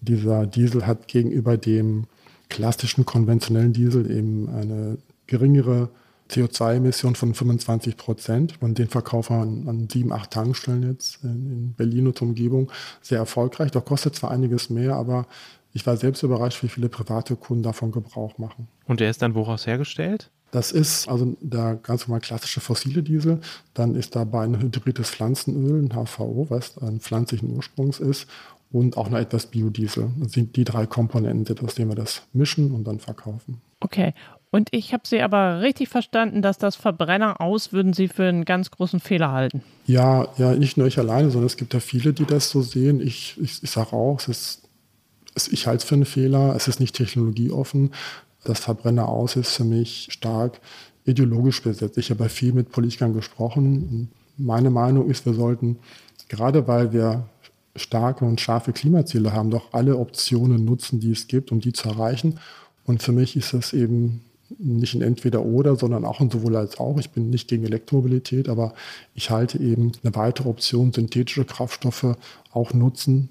[0.00, 2.06] dieser Diesel hat gegenüber dem
[2.48, 4.96] klassischen konventionellen Diesel eben eine
[5.26, 5.90] geringere
[6.32, 8.54] CO2-Emission von 25 Prozent.
[8.60, 12.70] Und den verkaufen wir an, an sieben, acht Tankstellen jetzt in, Berlin und Umgebung
[13.00, 13.70] sehr erfolgreich.
[13.70, 15.26] Doch kostet zwar einiges mehr, aber
[15.72, 18.68] ich war selbst überrascht, wie viele private Kunden davon Gebrauch machen.
[18.86, 20.30] Und der ist dann woraus hergestellt?
[20.50, 23.40] Das ist also der ganz normal klassische fossile Diesel.
[23.72, 28.26] Dann ist dabei ein hybrides Pflanzenöl, ein HVO, was ein pflanzlichen Ursprungs ist.
[28.70, 30.10] Und auch noch etwas Biodiesel.
[30.18, 33.60] Das sind die drei Komponenten, aus denen wir das mischen und dann verkaufen.
[33.80, 34.14] Okay.
[34.54, 38.44] Und ich habe Sie aber richtig verstanden, dass das Verbrenner aus würden Sie für einen
[38.44, 39.62] ganz großen Fehler halten.
[39.86, 43.00] Ja, ja, nicht nur ich alleine, sondern es gibt ja viele, die das so sehen.
[43.00, 44.62] Ich, ich, ich sage auch, es ist,
[45.34, 46.54] es, ich halte es für einen Fehler.
[46.54, 47.94] Es ist nicht technologieoffen.
[48.44, 50.60] Das Verbrenner aus ist für mich stark
[51.06, 51.96] ideologisch besetzt.
[51.96, 54.10] Ich habe viel mit Politikern gesprochen.
[54.36, 55.78] Meine Meinung ist, wir sollten,
[56.28, 57.26] gerade weil wir
[57.74, 61.88] starke und scharfe Klimaziele haben, doch alle Optionen nutzen, die es gibt, um die zu
[61.88, 62.38] erreichen.
[62.84, 64.20] Und für mich ist es eben
[64.58, 66.98] nicht ein Entweder-Oder, sondern auch ein sowohl als auch.
[66.98, 68.74] Ich bin nicht gegen Elektromobilität, aber
[69.14, 72.16] ich halte eben eine weitere Option, synthetische Kraftstoffe
[72.52, 73.28] auch nutzen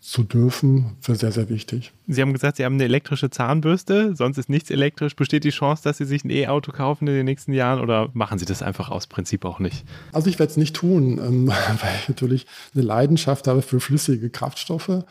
[0.00, 1.92] zu dürfen, für sehr, sehr wichtig.
[2.06, 5.14] Sie haben gesagt, Sie haben eine elektrische Zahnbürste, sonst ist nichts elektrisch.
[5.14, 8.38] Besteht die Chance, dass Sie sich ein E-Auto kaufen in den nächsten Jahren oder machen
[8.38, 9.84] Sie das einfach aus Prinzip auch nicht?
[10.12, 14.30] Also ich werde es nicht tun, ähm, weil ich natürlich eine Leidenschaft habe für flüssige
[14.30, 15.04] Kraftstoffe.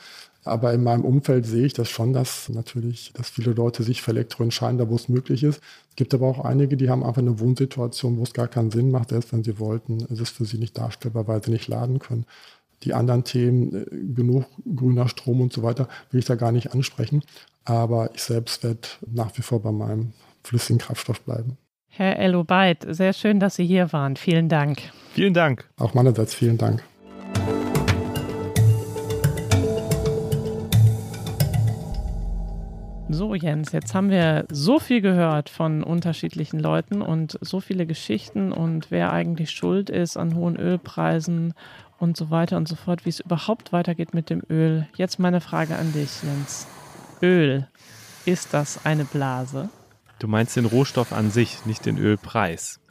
[0.47, 4.11] Aber in meinem Umfeld sehe ich das schon, dass natürlich, dass viele Leute sich für
[4.11, 5.61] Elektro entscheiden, da wo es möglich ist.
[5.89, 8.91] Es gibt aber auch einige, die haben einfach eine Wohnsituation, wo es gar keinen Sinn
[8.91, 11.99] macht, selbst wenn sie wollten, ist es für sie nicht darstellbar, weil sie nicht laden
[11.99, 12.25] können.
[12.83, 14.45] Die anderen Themen, äh, genug
[14.75, 17.23] grüner Strom und so weiter, will ich da gar nicht ansprechen.
[17.65, 21.57] Aber ich selbst werde nach wie vor bei meinem flüssigen Kraftstoff bleiben.
[21.89, 24.15] Herr Elobeit, sehr schön, dass Sie hier waren.
[24.15, 24.83] Vielen Dank.
[25.13, 25.67] Vielen Dank.
[25.77, 26.83] Auch meinerseits vielen Dank.
[33.09, 38.51] So, Jens, jetzt haben wir so viel gehört von unterschiedlichen Leuten und so viele Geschichten
[38.51, 41.53] und wer eigentlich schuld ist an hohen Ölpreisen
[41.99, 44.87] und so weiter und so fort, wie es überhaupt weitergeht mit dem Öl.
[44.97, 46.67] Jetzt meine Frage an dich, Jens.
[47.21, 47.67] Öl,
[48.25, 49.69] ist das eine Blase?
[50.19, 52.81] Du meinst den Rohstoff an sich, nicht den Ölpreis.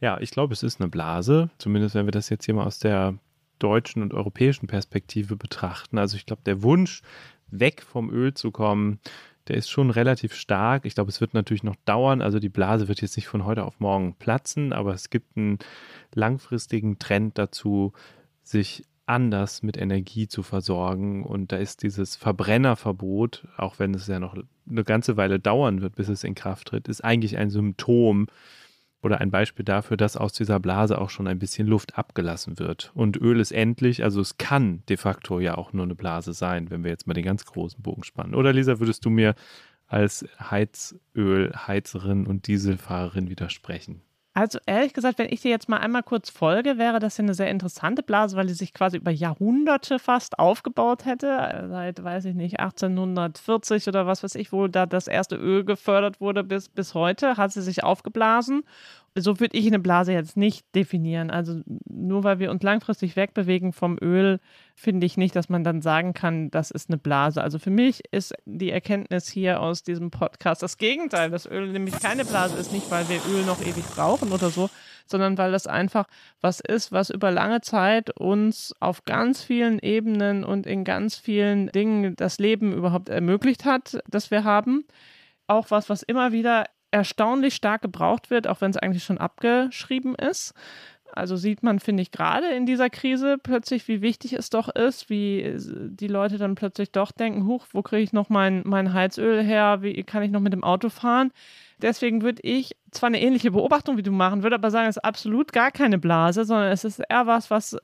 [0.00, 2.78] Ja, ich glaube, es ist eine Blase, zumindest wenn wir das jetzt hier mal aus
[2.78, 3.14] der
[3.58, 5.98] deutschen und europäischen Perspektive betrachten.
[5.98, 7.02] Also ich glaube, der Wunsch,
[7.50, 9.00] weg vom Öl zu kommen,
[9.48, 10.84] der ist schon relativ stark.
[10.84, 12.22] Ich glaube, es wird natürlich noch dauern.
[12.22, 15.58] Also die Blase wird jetzt nicht von heute auf morgen platzen, aber es gibt einen
[16.14, 17.92] langfristigen Trend dazu,
[18.42, 21.24] sich anders mit Energie zu versorgen.
[21.24, 24.36] Und da ist dieses Verbrennerverbot, auch wenn es ja noch
[24.68, 28.26] eine ganze Weile dauern wird, bis es in Kraft tritt, ist eigentlich ein Symptom
[29.08, 32.92] oder ein Beispiel dafür, dass aus dieser Blase auch schon ein bisschen Luft abgelassen wird.
[32.94, 36.70] Und Öl ist endlich, also es kann de facto ja auch nur eine Blase sein,
[36.70, 38.34] wenn wir jetzt mal den ganz großen Bogen spannen.
[38.34, 39.34] Oder Lisa, würdest du mir
[39.86, 44.02] als Heizölheizerin und Dieselfahrerin widersprechen?
[44.38, 47.34] Also ehrlich gesagt, wenn ich dir jetzt mal einmal kurz folge, wäre das ja eine
[47.34, 51.66] sehr interessante Blase, weil die sich quasi über Jahrhunderte fast aufgebaut hätte.
[51.68, 56.20] Seit, weiß ich nicht, 1840 oder was weiß ich, wo da das erste Öl gefördert
[56.20, 58.62] wurde bis, bis heute, hat sie sich aufgeblasen
[59.20, 61.30] so würde ich eine Blase jetzt nicht definieren.
[61.30, 64.40] Also nur weil wir uns langfristig wegbewegen vom Öl,
[64.74, 67.42] finde ich nicht, dass man dann sagen kann, das ist eine Blase.
[67.42, 71.98] Also für mich ist die Erkenntnis hier aus diesem Podcast das Gegenteil, dass Öl nämlich
[72.00, 74.70] keine Blase ist, nicht weil wir Öl noch ewig brauchen oder so,
[75.06, 76.06] sondern weil das einfach
[76.40, 81.68] was ist, was über lange Zeit uns auf ganz vielen Ebenen und in ganz vielen
[81.68, 84.84] Dingen das Leben überhaupt ermöglicht hat, das wir haben.
[85.46, 90.14] Auch was, was immer wieder erstaunlich stark gebraucht wird, auch wenn es eigentlich schon abgeschrieben
[90.14, 90.54] ist.
[91.12, 95.08] Also sieht man, finde ich, gerade in dieser Krise plötzlich, wie wichtig es doch ist,
[95.08, 99.42] wie die Leute dann plötzlich doch denken, huch, wo kriege ich noch mein, mein Heizöl
[99.42, 101.32] her, wie kann ich noch mit dem Auto fahren?
[101.80, 105.04] Deswegen würde ich zwar eine ähnliche Beobachtung wie du machen, würde aber sagen, es ist
[105.04, 107.76] absolut gar keine Blase, sondern es ist eher was, was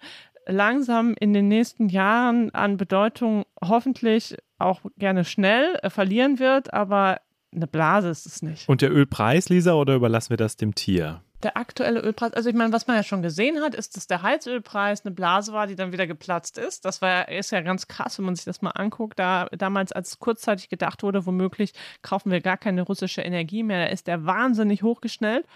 [0.46, 7.20] langsam in den nächsten Jahren an Bedeutung hoffentlich auch gerne schnell äh, verlieren wird, aber
[7.54, 8.68] eine Blase ist es nicht.
[8.68, 11.20] Und der Ölpreis, Lisa, oder überlassen wir das dem Tier?
[11.42, 14.22] Der aktuelle Ölpreis, also ich meine, was man ja schon gesehen hat, ist, dass der
[14.22, 16.86] Heizölpreis eine Blase war, die dann wieder geplatzt ist.
[16.86, 19.18] Das war, ist ja ganz krass, wenn man sich das mal anguckt.
[19.18, 23.92] Da damals, als kurzzeitig gedacht wurde, womöglich kaufen wir gar keine russische Energie mehr, da
[23.92, 25.46] ist der wahnsinnig hochgeschnellt.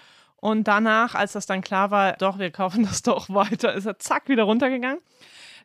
[0.41, 3.99] Und danach, als das dann klar war, doch, wir kaufen das doch weiter, ist er
[3.99, 5.01] zack wieder runtergegangen.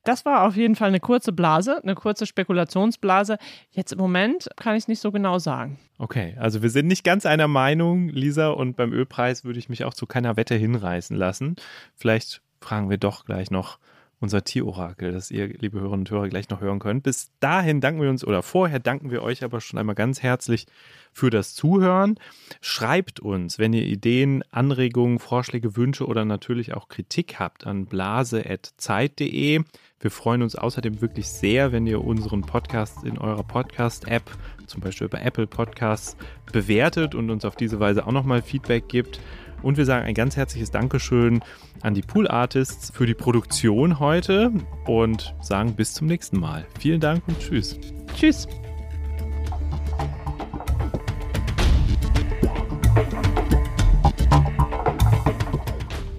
[0.03, 3.37] Das war auf jeden Fall eine kurze Blase, eine kurze Spekulationsblase.
[3.71, 5.79] Jetzt im Moment kann ich es nicht so genau sagen.
[5.97, 9.85] Okay, also wir sind nicht ganz einer Meinung, Lisa, und beim Ölpreis würde ich mich
[9.85, 11.55] auch zu keiner Wette hinreißen lassen.
[11.95, 13.79] Vielleicht fragen wir doch gleich noch
[14.23, 17.03] unser Tierorakel, das ihr, liebe Hörerinnen und Hörer, gleich noch hören könnt.
[17.03, 20.65] Bis dahin danken wir uns oder vorher danken wir euch aber schon einmal ganz herzlich
[21.11, 22.17] für das Zuhören.
[22.61, 29.61] Schreibt uns, wenn ihr Ideen, Anregungen, Vorschläge, Wünsche oder natürlich auch Kritik habt an blase.zeit.de.
[29.99, 34.23] Wir freuen uns außerdem wirklich sehr, wenn ihr unseren Podcast in eurer Podcast-App,
[34.67, 36.15] zum Beispiel bei Apple Podcasts,
[36.51, 39.19] bewertet und uns auf diese Weise auch nochmal Feedback gibt.
[39.63, 41.41] Und wir sagen ein ganz herzliches Dankeschön
[41.81, 44.51] an die Pool Artists für die Produktion heute
[44.85, 46.67] und sagen bis zum nächsten Mal.
[46.77, 47.79] Vielen Dank und tschüss.
[48.13, 48.47] Tschüss.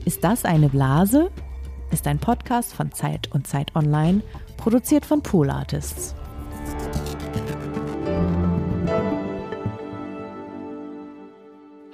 [0.07, 1.31] Ist das eine Blase?
[1.91, 4.23] Ist ein Podcast von Zeit und Zeit Online,
[4.57, 6.15] produziert von Pool Artists.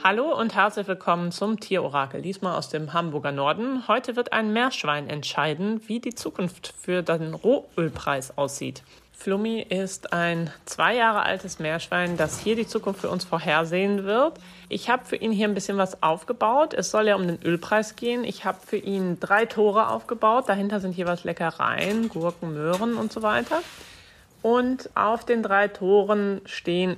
[0.02, 3.86] Hallo und herzlich willkommen zum Tierorakel, diesmal aus dem Hamburger Norden.
[3.86, 8.82] Heute wird ein Meerschwein entscheiden, wie die Zukunft für den Rohölpreis aussieht.
[9.12, 14.38] Flummi ist ein zwei Jahre altes Meerschwein, das hier die Zukunft für uns vorhersehen wird.
[14.70, 16.72] Ich habe für ihn hier ein bisschen was aufgebaut.
[16.72, 18.24] Es soll ja um den Ölpreis gehen.
[18.24, 20.48] Ich habe für ihn drei Tore aufgebaut.
[20.48, 23.60] Dahinter sind jeweils Leckereien, Gurken, Möhren und so weiter.
[24.40, 26.96] Und auf den drei Toren stehen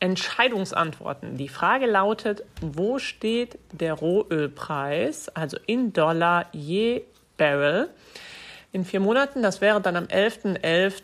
[0.00, 1.36] Entscheidungsantworten.
[1.36, 7.02] Die Frage lautet, wo steht der Rohölpreis, also in Dollar je
[7.36, 7.90] Barrel?
[8.72, 10.62] In vier Monaten, das wäre dann am 11.11.
[10.62, 11.02] .11.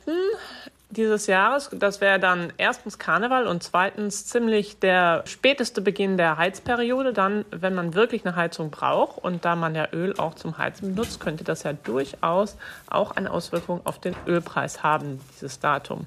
[0.91, 1.69] dieses Jahres.
[1.73, 7.13] Das wäre dann erstens Karneval und zweitens ziemlich der späteste Beginn der Heizperiode.
[7.13, 10.95] Dann, wenn man wirklich eine Heizung braucht und da man ja Öl auch zum Heizen
[10.95, 12.57] benutzt, könnte das ja durchaus
[12.89, 16.07] auch eine Auswirkung auf den Ölpreis haben, dieses Datum.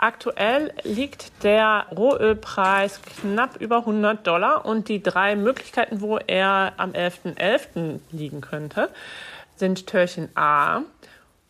[0.00, 6.92] Aktuell liegt der Rohölpreis knapp über 100 Dollar und die drei Möglichkeiten, wo er am
[6.92, 7.34] 11.11.
[7.36, 8.00] .11.
[8.12, 8.90] liegen könnte,
[9.56, 10.82] sind Türchen A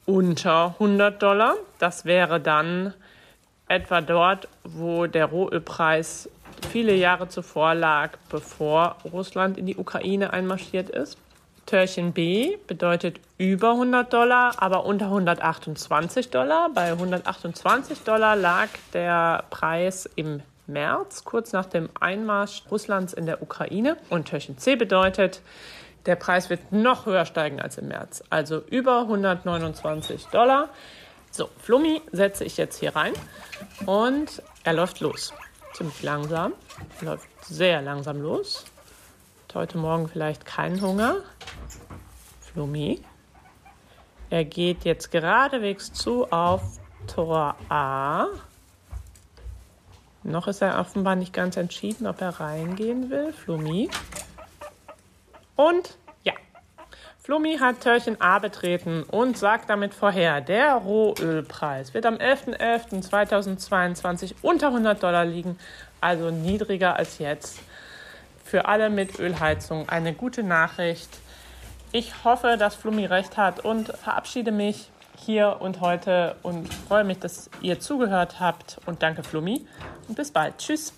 [0.07, 1.57] unter 100 Dollar.
[1.79, 2.95] Das wäre dann
[3.69, 6.31] etwa dort, wo der Rohölpreis
[6.71, 11.19] viele Jahre zuvor lag, bevor Russland in die Ukraine einmarschiert ist.
[11.67, 16.70] Türchen B bedeutet über 100 Dollar, aber unter 128 Dollar.
[16.74, 23.41] Bei 128 Dollar lag der Preis im März, kurz nach dem Einmarsch Russlands in der
[23.41, 23.97] Ukraine.
[24.11, 25.41] Und Türchen C bedeutet,
[26.07, 30.68] der Preis wird noch höher steigen als im März, also über 129 Dollar.
[31.30, 33.12] So, Flummi setze ich jetzt hier rein
[33.86, 35.32] und er läuft los.
[35.74, 36.55] Ziemlich langsam,
[37.03, 38.64] läuft sehr langsam los.
[39.55, 41.16] Heute Morgen vielleicht keinen Hunger.
[42.41, 43.01] Flummi.
[44.31, 46.62] Er geht jetzt geradewegs zu auf
[47.07, 48.26] Tor A.
[50.22, 53.33] Noch ist er offenbar nicht ganz entschieden, ob er reingehen will.
[53.33, 53.89] Flummi.
[55.57, 56.35] Und ja,
[57.18, 64.66] Flummi hat Türchen A betreten und sagt damit vorher, der Rohölpreis wird am 11.11.2022 unter
[64.68, 65.59] 100 Dollar liegen,
[66.01, 67.61] also niedriger als jetzt
[68.45, 71.09] für alle mit Ölheizung eine gute Nachricht.
[71.91, 77.18] Ich hoffe, dass Flummi recht hat und verabschiede mich hier und heute und freue mich,
[77.18, 78.78] dass ihr zugehört habt.
[78.86, 79.66] Und danke, Flummi.
[80.07, 80.59] Und bis bald.
[80.59, 80.93] Tschüss.